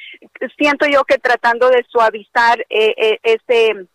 [0.56, 3.88] Siento yo que tratando de suavizar eh, eh, ese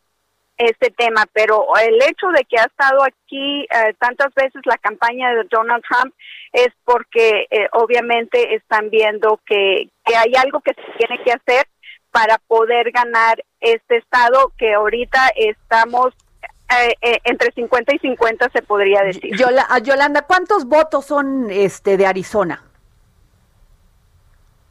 [0.57, 5.33] este tema, pero el hecho de que ha estado aquí eh, tantas veces la campaña
[5.33, 6.13] de Donald Trump
[6.51, 11.67] es porque eh, obviamente están viendo que, que hay algo que se tiene que hacer
[12.11, 16.13] para poder ganar este estado que ahorita estamos
[16.85, 19.35] eh, eh, entre 50 y 50 se podría decir.
[19.37, 22.63] Yola- a Yolanda, ¿cuántos votos son este de Arizona?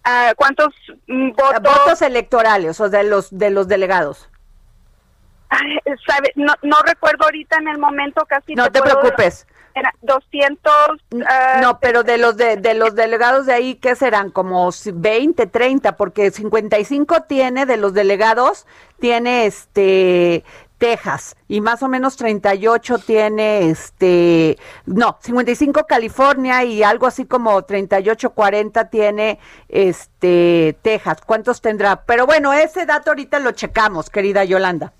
[0.05, 0.69] Ah, ¿Cuántos
[1.07, 1.63] mm, votos?
[1.63, 4.29] Votos electorales, o de los de los delegados.
[5.49, 8.55] Ay, sabe, no, no recuerdo ahorita en el momento casi.
[8.55, 9.47] No te preocupes.
[9.75, 10.73] Era 200.
[11.27, 14.31] ah, No, pero de los de, de los delegados de ahí, ¿qué serán?
[14.31, 18.67] Como 20, 30, porque 55 tiene de los delegados,
[18.99, 20.45] tiene este
[20.83, 27.63] Texas y más o menos 38 tiene este, no, 55 California y algo así como
[27.63, 29.39] 38, 40 tiene
[29.69, 31.19] este Texas.
[31.25, 32.05] ¿Cuántos tendrá?
[32.05, 34.93] Pero bueno, ese dato ahorita lo checamos, querida Yolanda.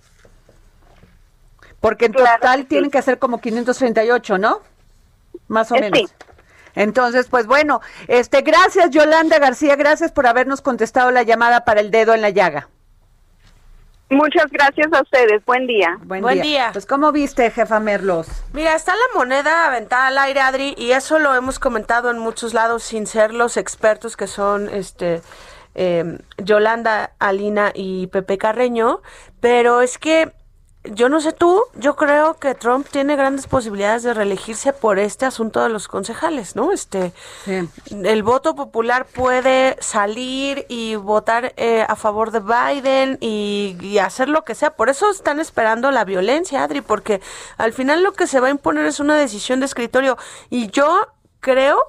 [1.81, 2.67] Porque en Claro total sí.
[2.67, 4.61] tienen que ser como 538, ¿no?
[5.49, 6.15] Más o Eh, menos.
[6.77, 11.91] Entonces, pues bueno, este, gracias Yolanda García, gracias por habernos contestado la llamada para el
[11.91, 12.69] dedo en la llaga.
[14.13, 15.43] Muchas gracias a ustedes.
[15.47, 15.97] Buen día.
[16.05, 16.43] Buen, Buen día.
[16.43, 16.71] día.
[16.73, 18.29] Pues, ¿cómo viste, jefa Merlos?
[18.53, 22.53] Mira, está la moneda aventada al aire, Adri, y eso lo hemos comentado en muchos
[22.53, 25.23] lados sin ser los expertos que son este
[25.75, 29.01] eh, Yolanda, Alina y Pepe Carreño,
[29.41, 30.31] pero es que
[30.85, 35.25] yo no sé tú, yo creo que Trump tiene grandes posibilidades de reelegirse por este
[35.27, 36.73] asunto de los concejales, ¿no?
[36.73, 37.13] Este,
[37.45, 37.69] Sí.
[37.91, 44.29] el voto popular puede salir y votar eh, a favor de Biden y, y hacer
[44.29, 44.75] lo que sea.
[44.75, 47.21] Por eso están esperando la violencia, Adri, porque
[47.59, 50.19] al final lo que se va a imponer es una decisión de escritorio.
[50.51, 51.07] Y yo
[51.41, 51.81] creo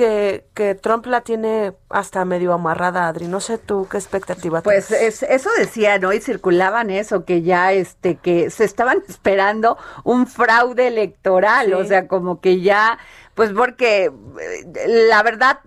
[0.00, 3.26] que, que Trump la tiene hasta medio amarrada, Adri.
[3.28, 5.22] No sé tú qué expectativa Pues tienes.
[5.22, 6.10] es- eso decían, ¿no?
[6.14, 11.72] Y circulaban eso, que ya, este, que se estaban esperando un fraude electoral, Sí.
[11.74, 12.98] o sea, como que ya,
[13.34, 15.58] pues porque eh, la verdad,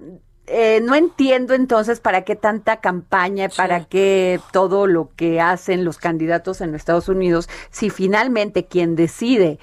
[0.47, 5.99] eh, no entiendo entonces para qué tanta campaña, para qué todo lo que hacen los
[5.99, 9.59] candidatos en Estados Unidos, si finalmente quien decide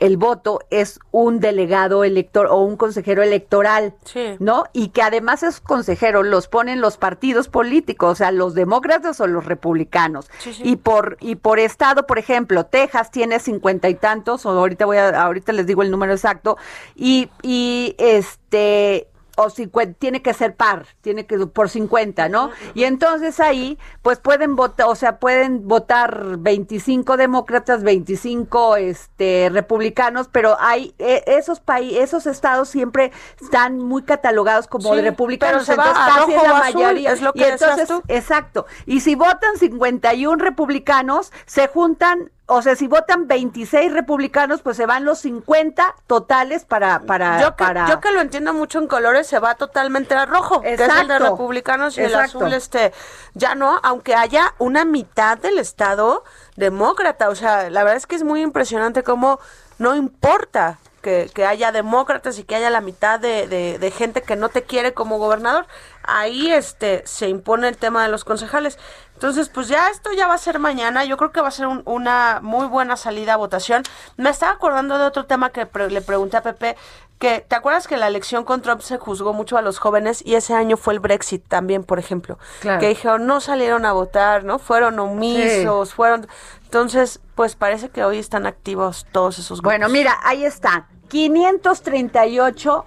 [0.00, 4.36] el voto es un delegado elector o un consejero electoral, Sí.
[4.40, 4.64] ¿no?
[4.72, 9.26] Y que además esos consejeros los ponen los partidos políticos, o sea, los demócratas o
[9.26, 10.28] los republicanos.
[10.38, 10.62] Sí, sí.
[10.64, 14.96] Y por y por estado, por ejemplo, Texas tiene cincuenta y tantos, o ahorita voy
[14.96, 16.56] a, ahorita les digo el número exacto,
[16.96, 22.50] y, y este o 50, tiene que ser par, tiene que por 50, ¿no?
[22.74, 30.28] Y entonces ahí, pues pueden votar, o sea, pueden votar 25 demócratas, 25 este republicanos,
[30.30, 35.64] pero hay eh, esos países, esos estados siempre están muy catalogados como Sí, de republicanos,
[35.64, 37.12] pero se va entonces casi es la azul, mayoría.
[37.12, 38.02] es lo y que decías entonces, tú.
[38.08, 38.66] exacto.
[38.86, 44.84] Y si votan 51 republicanos, se juntan o sea, si votan 26 republicanos, pues se
[44.84, 48.86] van los 50 totales para para yo, que, para yo que lo entiendo mucho en
[48.86, 51.30] colores, se va totalmente a rojo, que es el de Exacto.
[51.30, 52.38] republicanos y el Exacto.
[52.38, 52.92] azul, este,
[53.32, 56.22] ya no, aunque haya una mitad del estado
[56.56, 57.28] demócrata.
[57.30, 59.38] O sea, la verdad es que es muy impresionante cómo
[59.78, 64.22] no importa que, que haya demócratas y que haya la mitad de, de- de gente
[64.22, 65.66] que no te quiere como gobernador.
[66.02, 68.78] Ahí este se impone el tema de los concejales.
[69.14, 71.04] Entonces, pues ya esto ya va a ser mañana.
[71.04, 73.82] Yo creo que va a ser un- una muy buena salida a votación.
[74.16, 76.76] Me estaba acordando de otro tema que pre- le pregunté a Pepe,
[77.18, 80.34] que te acuerdas que la elección con Trump se juzgó mucho a los jóvenes y
[80.34, 82.38] ese año fue el Brexit también, por ejemplo.
[82.60, 82.80] Claro.
[82.80, 84.58] Que dijeron, no salieron a votar, ¿no?
[84.58, 86.26] Fueron omisos, fueron...
[86.64, 89.78] Entonces, pues parece que hoy están activos todos esos grupos.
[89.78, 90.88] Bueno, mira, ahí está.
[91.08, 92.84] 538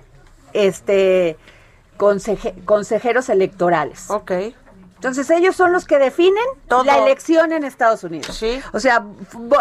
[0.54, 1.38] este
[1.98, 4.10] conseje- consejeros electorales.
[4.12, 4.32] Ok.
[4.98, 6.84] Entonces ellos son los que definen Todo.
[6.84, 8.36] la elección en Estados Unidos.
[8.36, 8.60] Sí.
[8.74, 9.06] O sea,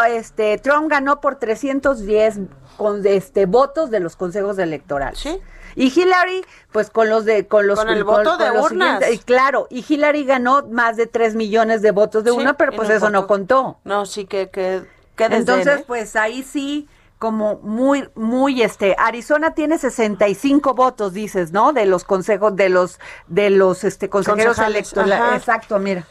[0.09, 2.39] este Trump ganó por 310
[2.77, 5.19] con este votos de los consejos electorales.
[5.19, 5.39] Sí.
[5.77, 9.03] Y Hillary, pues con los de con los Con el voto de urnas.
[9.13, 12.73] y claro, y Hillary ganó más de 3 millones de votos de Sí, una, pero
[12.73, 13.79] pues no eso no contó.
[13.85, 14.49] No, sí que...
[14.49, 14.83] que,
[15.19, 15.85] Entonces, ¿eh?
[15.87, 16.89] pues ahí sí,
[17.19, 21.73] como muy, muy, este, Arizona tiene 65 votos, dices, ¿no?
[21.73, 25.37] De los consejos, de los, de los, este, consejeros ajá.
[25.37, 26.07] Exacto, mira.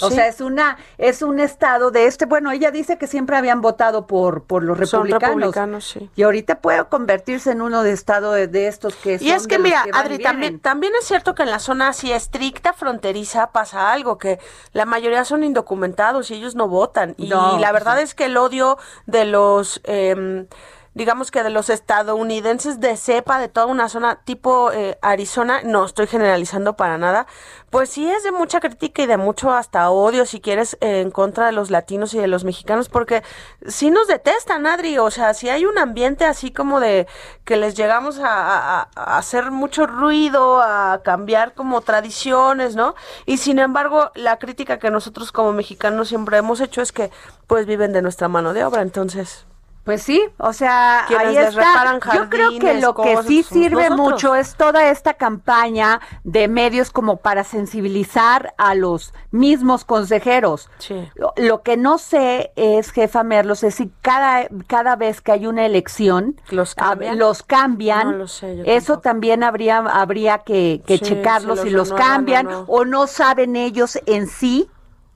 [0.00, 0.14] O Sí.
[0.14, 4.06] sea, es una, es un estado de este, bueno, ella dice que siempre habían votado
[4.06, 5.36] por, por los Son republicanos.
[5.36, 6.10] republicanos, sí.
[6.16, 9.48] Y ahorita puede convertirse en uno de estado de, de estos que Y es son
[9.48, 10.22] que de mira, que Adri, vienen.
[10.24, 14.38] también, también es cierto que en la zona así estricta fronteriza pasa algo, que
[14.72, 17.14] la mayoría son indocumentados y ellos no votan.
[17.18, 18.02] Y No, la pues verdad sí.
[18.04, 20.46] es que el odio de los, em,
[20.94, 25.84] digamos que de los estadounidenses de cepa, de toda una zona tipo eh, Arizona, no
[25.84, 27.26] estoy generalizando para nada,
[27.70, 31.10] pues sí es de mucha crítica y de mucho hasta odio, si quieres, eh, en
[31.10, 33.22] contra de los latinos y de los mexicanos, porque
[33.66, 37.06] sí nos detestan, Adri, o sea, si hay un ambiente así como de
[37.44, 42.94] que les llegamos a, a- a hacer mucho ruido, a cambiar como tradiciones, ¿no?
[43.24, 47.10] Y sin embargo, la crítica que nosotros como mexicanos siempre hemos hecho es que
[47.46, 49.46] pues viven de nuestra mano de obra, entonces...
[49.84, 51.98] Pues sí, o sea, Quienes ahí está.
[52.14, 54.12] Yo creo que lo que sí sirve nosotros.
[54.12, 60.70] mucho es toda esta campaña de medios como para sensibilizar a los mismos consejeros.
[60.78, 61.10] Sí.
[61.16, 65.46] Lo, lo que no sé es, jefa Merlos, es si cada, cada vez que hay
[65.46, 67.18] una elección ¿Los a- cambian?
[67.18, 68.10] los cambian.
[68.12, 69.00] No lo sé, yo Eso tampoco.
[69.02, 72.64] también habría, habría que, que Sí, checarlo si si los cambian no.
[72.68, 74.70] o no saben ellos en sí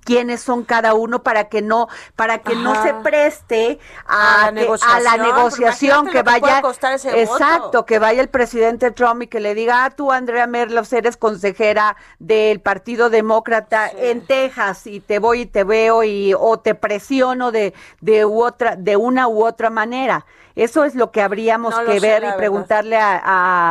[0.06, 4.60] quiénes son cada uno para que no para que no se preste A a, la
[4.62, 7.84] que- a la negociación, negociación que que vaya costar ese exacto voto.
[7.86, 11.96] que vaya el presidente Trump y que le diga ah tú Andrea Merlos eres consejera
[12.18, 13.96] del Partido Demócrata Sí.
[13.98, 18.42] en Texas y te voy y te veo y o te presiono de de u
[18.44, 22.32] otra de una u otra manera eso es lo que habríamos No que ver y
[22.38, 23.20] preguntarle a,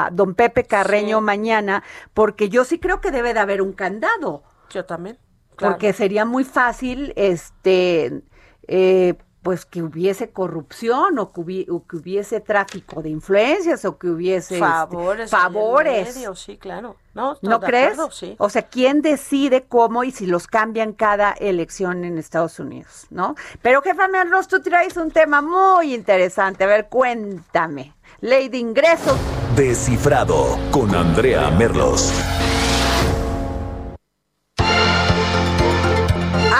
[0.05, 1.23] a don Pepe Carreño Sí.
[1.23, 1.81] mañana
[2.13, 5.17] porque yo sí creo que debe de haber un candado Yo también.
[5.55, 5.73] Claro.
[5.75, 8.21] porque sería muy fácil, este,
[8.67, 13.99] eh, pues que hubiese corrupción o que, hubi- o que hubiese tráfico de influencias o
[13.99, 15.29] que hubiese este, favores.
[15.29, 16.15] favores.
[16.15, 16.95] medio, sí, claro.
[17.13, 17.91] No, estoy ¿No de crees?
[17.93, 18.35] acuerdo, sí.
[18.39, 23.35] O sea, ¿quién decide cómo y si los cambian cada elección en Estados Unidos, no?
[23.61, 26.63] Pero jefa Merlos, tú traes un tema muy interesante.
[26.63, 27.93] A ver, cuéntame.
[28.21, 29.15] Ley de ingresos.
[29.55, 32.11] Descifrado con Andrea Merlos.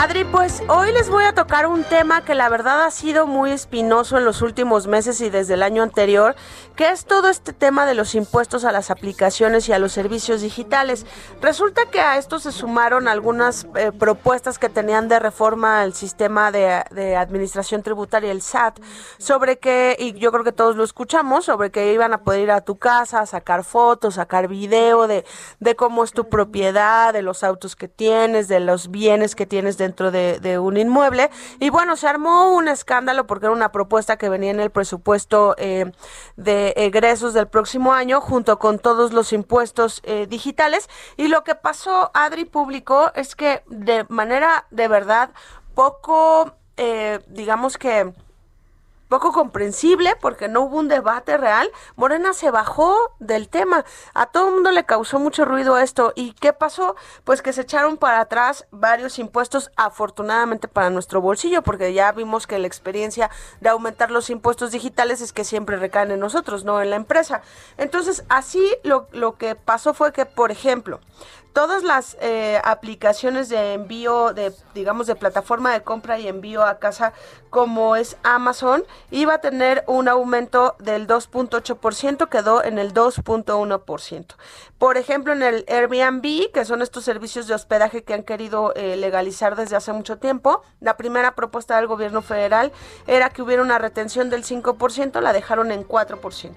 [0.06, 3.49] Adri, pues hoy les voy a tocar un tema que la verdad ha sido muy
[3.49, 6.36] espinoso en los últimos meses y desde el año anterior,
[6.76, 10.41] que es todo este tema de los impuestos a las aplicaciones y a los servicios
[10.41, 11.08] digitales.
[11.41, 16.51] Resulta que a esto se sumaron algunas eh, propuestas que tenían de reforma al sistema
[16.51, 18.80] de, de administración tributaria, el SAT,
[19.18, 22.51] sobre que, y yo creo que todos lo escuchamos, sobre que iban a poder ir
[22.51, 25.26] a tu casa a sacar fotos, sacar video de,
[25.60, 29.80] de cómo es tu propiedad, de los autos que tienes, de los bienes que tienes
[29.80, 31.30] dentro de, de un inmueble.
[31.60, 35.56] Y bueno, se armó un escándalo porque era una propuesta que venía en el presupuesto
[35.58, 35.91] eh,
[36.36, 40.89] de egresos del próximo año junto con todos los impuestos eh, digitales.
[41.18, 45.32] Y lo que pasó, Adri, público, es que de manera de verdad
[45.74, 48.14] poco, eh, digamos que
[49.08, 53.86] poco comprensible porque no hubo un debate real, Morena se bajó del tema.
[54.14, 56.14] A todo el mundo le causó mucho ruido esto.
[56.16, 56.95] ¿Y qué pasó?
[57.24, 62.47] Pues que se echaron para atrás varios impuestos, afortunadamente para nuestro bolsillo, porque ya vimos
[62.47, 63.30] que la experiencia
[63.62, 67.41] de aumentar los impuestos digitales es que siempre recaen en nosotros, no en la empresa.
[67.78, 70.99] Entonces, así lo, lo que pasó fue que, por ejemplo,
[71.56, 76.80] todas las eh, aplicaciones de envío de digamos de plataforma de compra y envío a
[76.80, 77.14] casa
[77.49, 84.36] como es Amazon iba a tener un aumento del 2.8% quedó en el 2.1%
[84.78, 88.96] por ejemplo en el Airbnb que son estos servicios de hospedaje que han querido eh,
[88.96, 92.72] legalizar desde hace mucho tiempo la primera propuesta del gobierno federal
[93.08, 96.56] era que hubiera una retención del 5% la dejaron en 4%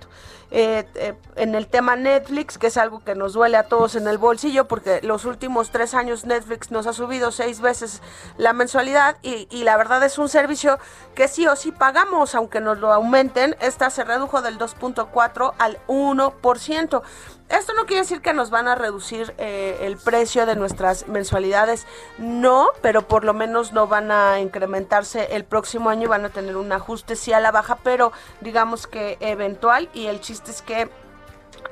[0.51, 4.09] eh, eh, en el tema Netflix, que es algo que nos duele a todos en
[4.09, 8.01] el bolsillo, porque los últimos tres años Netflix nos ha subido seis veces
[8.39, 10.79] la mensualidad y, la verdad es un servicio
[11.15, 13.57] que sí o sí pagamos, aunque nos lo aumenten.
[13.61, 17.03] Esta se redujo del 2.4 al 1%.
[17.49, 21.87] Esto no quiere decir que nos van a reducir eh, el precio de nuestras mensualidades,
[22.19, 26.29] no, pero por lo menos no van a incrementarse el próximo año y van a
[26.29, 29.89] tener un ajuste sí a la baja, pero digamos que eventual.
[29.95, 30.91] Y el chiste es que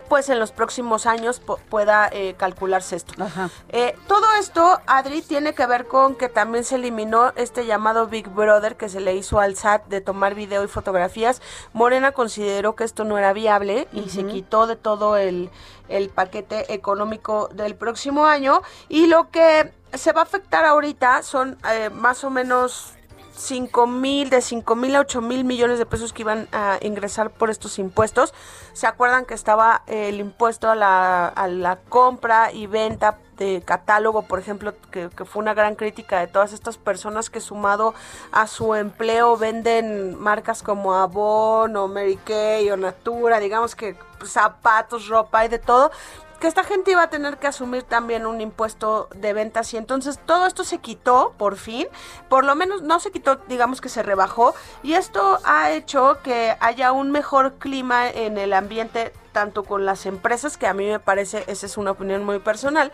[0.08, 3.14] pues en los próximos años pu- pueda eh, calcularse esto.
[3.22, 3.50] Ajá.
[3.70, 8.28] Eh, todo esto, Adri, tiene que ver con que también se eliminó este llamado Big
[8.28, 11.42] Brother que se le hizo al SAT de tomar video y fotografías.
[11.72, 15.50] Morena consideró que esto no era viable y se quitó de todo el,
[15.88, 18.62] el paquete económico del próximo año.
[18.88, 22.92] Y lo que se va a afectar ahorita son eh, más o menos
[23.36, 27.30] 5 mil, de 5 mil a 8 mil millones de pesos que iban a ingresar
[27.30, 28.34] por estos impuestos.
[28.72, 33.62] ¿Se acuerdan que estaba eh, el impuesto a la, a la compra y venta de
[33.64, 37.94] catálogo, por ejemplo, que, que fue una gran crítica de todas estas personas que sumado
[38.32, 45.08] a su empleo venden marcas como Avon o Mary Kay o Natura, digamos que zapatos,
[45.08, 45.90] ropa y de todo,
[46.36, 50.18] que esta gente iba a tener que asumir también un impuesto de ventas y entonces
[50.26, 51.86] todo esto se quitó por fin,
[52.28, 56.56] por lo menos no se quitó, digamos que se rebajó y esto ha hecho que
[56.60, 60.98] haya un mejor clima en el ambiente tanto con las empresas, que a mí me
[60.98, 62.90] parece, esa es una opinión muy personal,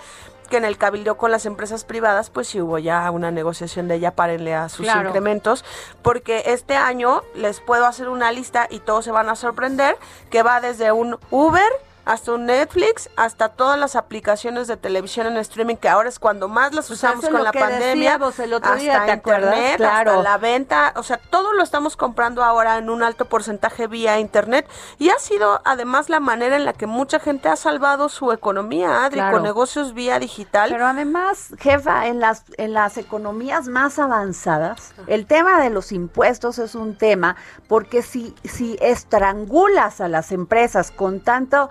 [0.50, 4.00] que en el cabildo con las empresas privadas, pues sí hubo ya una negociación de
[4.00, 5.08] ya párenle a sus Claro.
[5.08, 5.64] incrementos,
[6.02, 9.96] porque este año les puedo hacer una lista y todos se van a sorprender,
[10.30, 11.62] que va desde un Uber
[12.04, 16.48] hasta un Netflix, hasta todas las aplicaciones de televisión en streaming, que ahora es cuando
[16.48, 19.54] más las Pues usamos con la pandemia, decíamos el otro hasta día, ¿te acuerdas?
[19.56, 20.10] internet, Claro.
[20.12, 24.18] hasta la venta, o sea, todo lo estamos comprando ahora en un alto porcentaje vía
[24.18, 28.32] internet y ha sido además la manera en la que mucha gente ha salvado su
[28.32, 29.32] economía, Adri, Claro.
[29.36, 30.70] con negocios vía digital.
[30.70, 36.58] Pero además, jefa, en las, en las economías más avanzadas, el tema de los impuestos
[36.58, 37.36] es un tema,
[37.68, 41.70] porque si, si estrangulas a las empresas con tanto,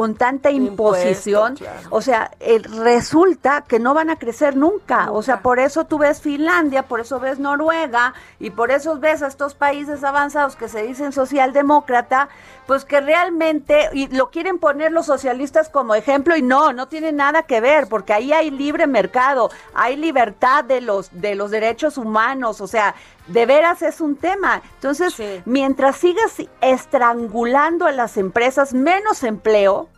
[0.00, 1.88] con tanta imposición, Impuesto, claro.
[1.90, 5.12] o sea, el- resulta que no van a crecer nunca.
[5.12, 9.20] O sea, por eso tú ves Finlandia, por eso ves Noruega, y por eso ves
[9.22, 12.30] a estos países avanzados que se dicen socialdemócrata,
[12.66, 17.12] pues que realmente, y lo quieren poner los socialistas como ejemplo, y no, no tiene
[17.12, 21.98] nada que ver, porque ahí hay libre mercado, hay libertad de los, de los derechos
[21.98, 22.94] humanos, o sea,
[23.26, 24.62] de veras es un tema.
[24.76, 25.42] Entonces, Sí.
[25.44, 26.32] mientras sigas
[26.62, 29.88] estrangulando a las empresas, menos empleo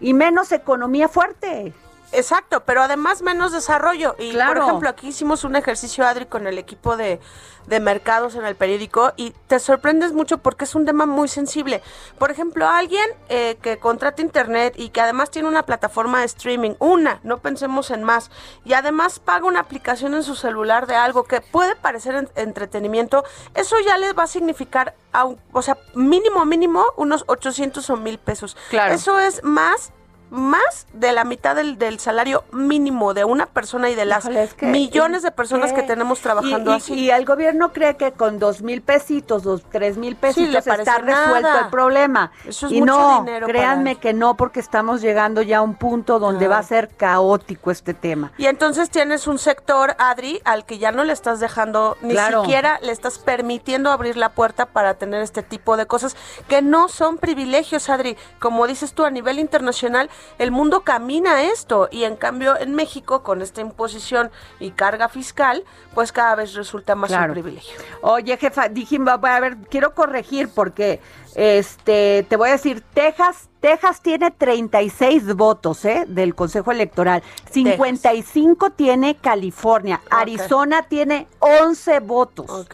[0.00, 1.72] y menos economía fuerte.
[2.14, 4.14] Exacto, pero además menos desarrollo.
[4.18, 4.54] Y Claro.
[4.54, 7.20] por ejemplo, aquí hicimos un ejercicio, Adri, con el equipo de,
[7.66, 11.82] de mercados en el periódico y te sorprendes mucho porque es un tema muy sensible.
[12.18, 16.72] Por ejemplo, alguien eh, que contrata internet y que además tiene una plataforma de streaming,
[16.78, 18.30] una, no pensemos en más,
[18.64, 23.24] y además paga una aplicación en su celular de algo que puede parecer en- entretenimiento,
[23.54, 28.18] eso ya les va a significar, au- o sea, mínimo, mínimo, unos 800 o 1000
[28.18, 28.56] pesos.
[28.70, 28.92] Claro.
[28.94, 29.90] Eso es más
[30.30, 34.42] más de la mitad del, del salario mínimo de una persona y de las Híjole,
[34.44, 35.82] es que- millones de personas ¿qué?
[35.82, 36.94] que tenemos trabajando y, y- así.
[36.94, 41.58] Y el gobierno cree que con dos mil pesitos, dos, tres mil pesitos está resuelto
[41.60, 42.32] el problema.
[42.46, 45.74] Eso es y mucho no, dinero créanme que no, porque estamos llegando ya a un
[45.74, 48.32] punto donde va a ser caótico este tema.
[48.38, 52.42] Y entonces tienes un sector, Adri, al que ya no le estás dejando, ni Claro.
[52.42, 56.16] siquiera le estás permitiendo abrir la puerta para tener este tipo de cosas
[56.48, 58.16] que no son privilegios, Adri.
[58.38, 63.22] Como dices tú, a nivel internacional, el mundo camina esto y en cambio en México,
[63.22, 67.28] con esta imposición y carga fiscal, pues cada vez resulta más Claro.
[67.28, 67.78] un privilegio.
[68.02, 71.00] Oye, jefa, dijimos, a ver, quiero corregir porque
[71.34, 76.04] este te voy a decir, Texas, Texas tiene 36 votos, ¿eh?
[76.06, 77.22] del Consejo Electoral.
[77.50, 82.66] 55 tiene California, Arizona tiene 11 votos.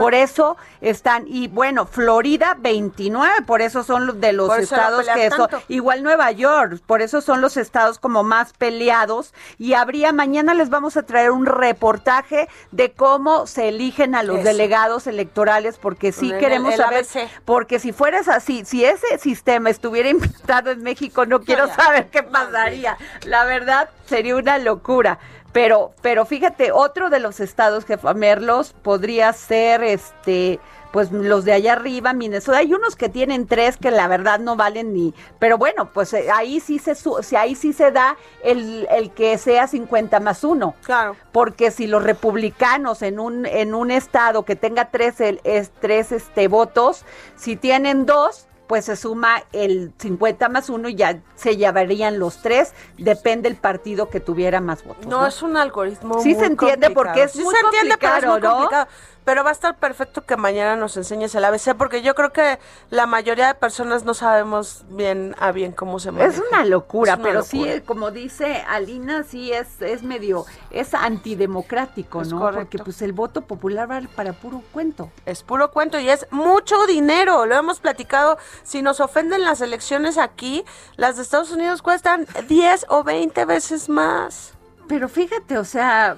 [0.00, 5.06] Por eso están, y bueno, Florida 29, por eso son los de los Por estados
[5.08, 9.32] que son, igual Nueva York, por eso son los estados como más peleados.
[9.58, 14.36] Y habría, mañana les vamos a traer un reportaje de cómo se eligen a los
[14.36, 14.44] Eso.
[14.48, 17.28] delegados electorales, porque sí En queremos el saber, ABC.
[17.44, 22.22] porque si fueras así, si ese sistema estuviera implantado en México, no quiero saber qué
[22.22, 22.96] pasaría.
[23.26, 25.18] La verdad, sería una locura.
[25.54, 30.58] Pero, pero fíjate, otro de los estados, jefa Merlos, podría ser este,
[30.92, 32.58] pues los de allá arriba, Minnesota.
[32.58, 36.26] Hay unos que tienen tres que la verdad no valen ni, pero bueno, pues eh,
[36.34, 40.42] ahí sí se su- si ahí sí se da el, el que sea 50 más
[40.42, 40.74] uno.
[40.82, 41.14] Claro.
[41.30, 46.10] Porque si los republicanos en un, en un estado que tenga tres, el- es, tres
[46.10, 47.04] este, votos,
[47.36, 52.40] si tienen dos, pues se suma el 50 más uno y ya se llevarían los
[52.40, 55.06] tres, depende el partido que tuviera más votos.
[55.06, 56.94] No, es un algoritmo Sí muy se entiende complicado.
[56.94, 58.56] porque es sí muy se entiende, pero es muy complicado, ¿no?
[58.56, 58.88] complicado.
[59.24, 62.58] Pero va a estar perfecto que mañana nos enseñes el ABC, porque yo creo que
[62.90, 66.30] la mayoría de personas no sabemos bien a bien cómo se maneja.
[66.30, 67.72] Es una locura, Es una pero locura.
[67.74, 72.38] sí, como dice Alina, sí es, es medio, es antidemocrático, Es ¿no?
[72.38, 72.60] correcto.
[72.64, 75.10] Porque pues el voto popular vale para puro cuento.
[75.26, 77.46] Es puro cuento y es mucho dinero.
[77.46, 78.38] Lo hemos platicado.
[78.62, 80.64] Si nos ofenden las elecciones aquí,
[80.96, 84.52] las de Estados Unidos cuestan 10 o 20 veces más.
[84.86, 86.16] Pero fíjate, o sea,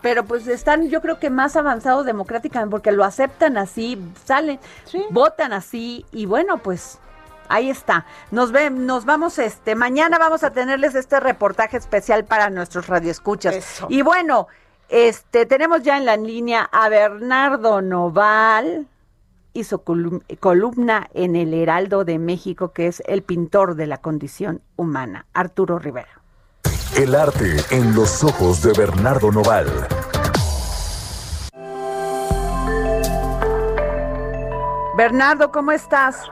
[0.00, 4.58] pero pues están yo creo que más avanzados democráticamente porque lo aceptan así, salen,
[5.10, 6.98] votan así y bueno, pues
[7.48, 8.06] ahí está.
[8.30, 13.54] Nos ve, nos vamos este mañana vamos a tenerles este reportaje especial para nuestros radioescuchas.
[13.54, 13.86] Eso.
[13.88, 14.48] Y bueno,
[14.88, 18.86] este tenemos ya en la línea a Bernardo Noval
[19.54, 24.60] hizo colum- columna en el Heraldo de México, que es el pintor de la condición
[24.76, 26.17] humana, Arturo Rivera.
[26.96, 29.66] El arte en los ojos de Bernardo Noval.
[34.96, 36.28] Bernardo, ¿cómo estás?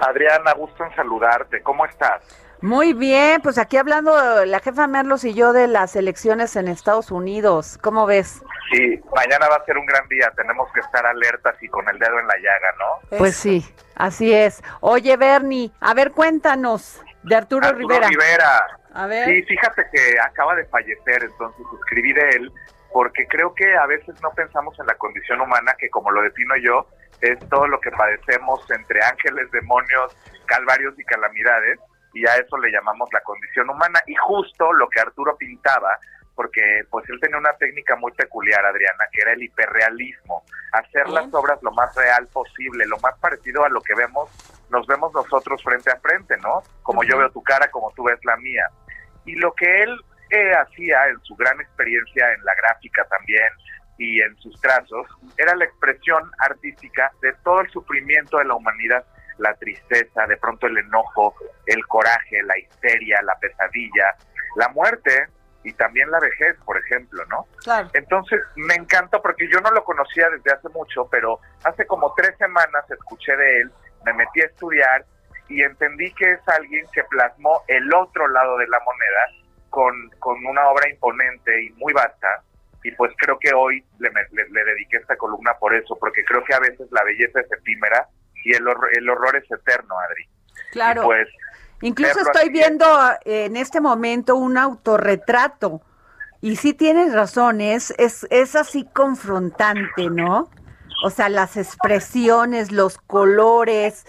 [0.00, 1.62] Adriana, gusto en saludarte.
[1.62, 2.22] ¿Cómo estás?
[2.62, 7.10] Muy bien, pues aquí hablando la jefa Merlos y yo de las elecciones en Estados
[7.10, 7.78] Unidos.
[7.82, 8.42] ¿Cómo ves?
[8.72, 10.32] Sí, mañana va a ser un gran día.
[10.36, 13.18] Tenemos que estar alertas y con el dedo en la llaga, ¿no?
[13.18, 13.66] Pues sí,
[13.96, 14.62] así es.
[14.80, 18.08] Oye, Bernie, a ver, cuéntanos de Arturo, Arturo Rivera.
[18.08, 18.78] Rivera.
[18.94, 19.26] A ver.
[19.26, 22.52] Sí, fíjate que acaba de fallecer, entonces escribí de él
[22.92, 26.54] porque creo que a veces no pensamos en la condición humana que como lo defino
[26.56, 26.86] yo,
[27.20, 30.14] es todo lo que padecemos entre ángeles, demonios,
[30.46, 31.78] calvarios y calamidades
[32.12, 35.96] y a eso le llamamos la condición humana y justo lo que Arturo pintaba
[36.34, 41.14] porque pues él tenía una técnica muy peculiar, Adriana, que era el hiperrealismo, hacer Bien.
[41.14, 44.30] las obras lo más real posible, lo más parecido a lo que vemos,
[44.70, 46.62] nos vemos nosotros frente a frente, ¿no?
[46.82, 48.66] Como yo veo tu cara, como tú ves la mía.
[49.24, 50.00] Y lo que él
[50.30, 53.48] eh, hacía en su gran experiencia en la gráfica también
[53.98, 55.06] y en sus trazos,
[55.36, 59.04] era la expresión artística de todo el sufrimiento de la humanidad,
[59.38, 61.34] la tristeza, de pronto el enojo,
[61.66, 64.16] el coraje, la histeria, la pesadilla,
[64.56, 65.26] la muerte
[65.64, 67.46] y también la vejez, por ejemplo, ¿no?
[67.62, 67.88] Claro.
[67.94, 72.36] Entonces me encanta porque yo no lo conocía desde hace mucho, pero hace como tres
[72.38, 73.70] semanas escuché de él,
[74.04, 75.04] me metí a estudiar
[75.56, 80.44] y entendí que es alguien que plasmó el otro lado de la moneda con, con
[80.46, 82.42] una obra imponente y muy vasta.
[82.84, 86.42] Y pues creo que hoy le, le- le dediqué esta columna por eso, porque creo
[86.44, 88.08] que a veces la belleza es efímera
[88.44, 90.28] y el, horror- el horror es eterno, Adri.
[90.72, 91.02] Claro.
[91.02, 91.28] Y pues
[91.82, 92.86] Incluso estoy viendo
[93.24, 95.82] eh, en este momento un autorretrato.
[96.40, 100.50] Y sí tienes razón, es, es, es así confrontante, ¿no?
[101.04, 104.06] O sea, las expresiones, los colores,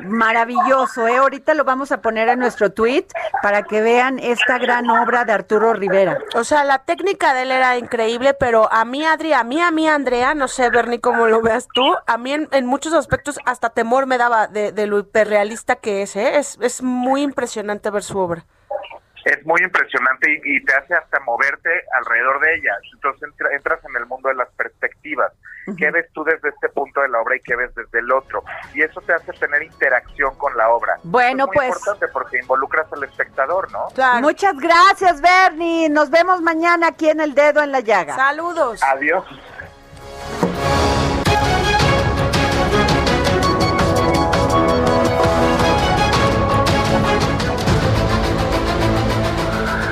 [0.00, 1.16] maravilloso, ¿eh?
[1.16, 3.06] Ahorita lo vamos a poner en nuestro tweet
[3.42, 6.18] para que vean esta gran obra de Arturo Rivera.
[6.34, 9.70] O sea, la técnica de él era increíble, pero a mí, Adri, a mí, a
[9.70, 13.38] mí, Andrea, no sé, Bernie, cómo lo veas tú, a mí en, en muchos aspectos
[13.44, 16.38] hasta temor me daba de, de lo hiperrealista que es, ¿eh?
[16.38, 18.44] Es, es muy impresionante ver su obra.
[19.24, 22.72] es muy impresionante y, y te hace hasta moverte alrededor de ella.
[22.94, 25.32] Entonces entra- entras en el mundo de las perspectivas.
[25.76, 28.42] ¿Qué ves tú desde este punto de la obra y qué ves desde el otro?
[28.74, 30.98] Y eso te hace tener interacción con la obra.
[31.04, 33.88] Bueno, es muy pues- importante porque involucras al espectador, ¿no?
[34.20, 35.88] Muchas gracias, Bernie.
[35.88, 38.16] Nos vemos mañana aquí en El Dedo en la Llaga.
[38.16, 38.82] Saludos.
[38.82, 39.24] Adiós.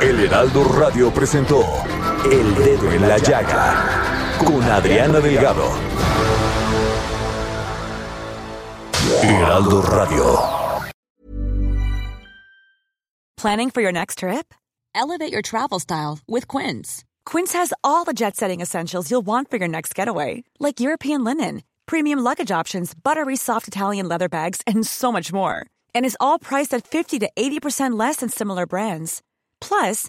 [0.01, 1.63] El Heraldo Radio presentó
[2.25, 5.69] El Dedo en la Llaga con Adriana Delgado.
[9.23, 10.61] Heraldo Radio.
[13.37, 14.55] Planning for your next trip?
[14.95, 17.05] Elevate your travel style with Quince.
[17.25, 21.25] Quince has all the jet setting essentials you'll want for your next getaway, like European
[21.25, 25.65] linen, premium luggage options, buttery soft Italian leather bags, and so much more.
[25.95, 29.23] And is all priced at 50 to 80% less than similar brands.
[29.61, 30.09] Plus,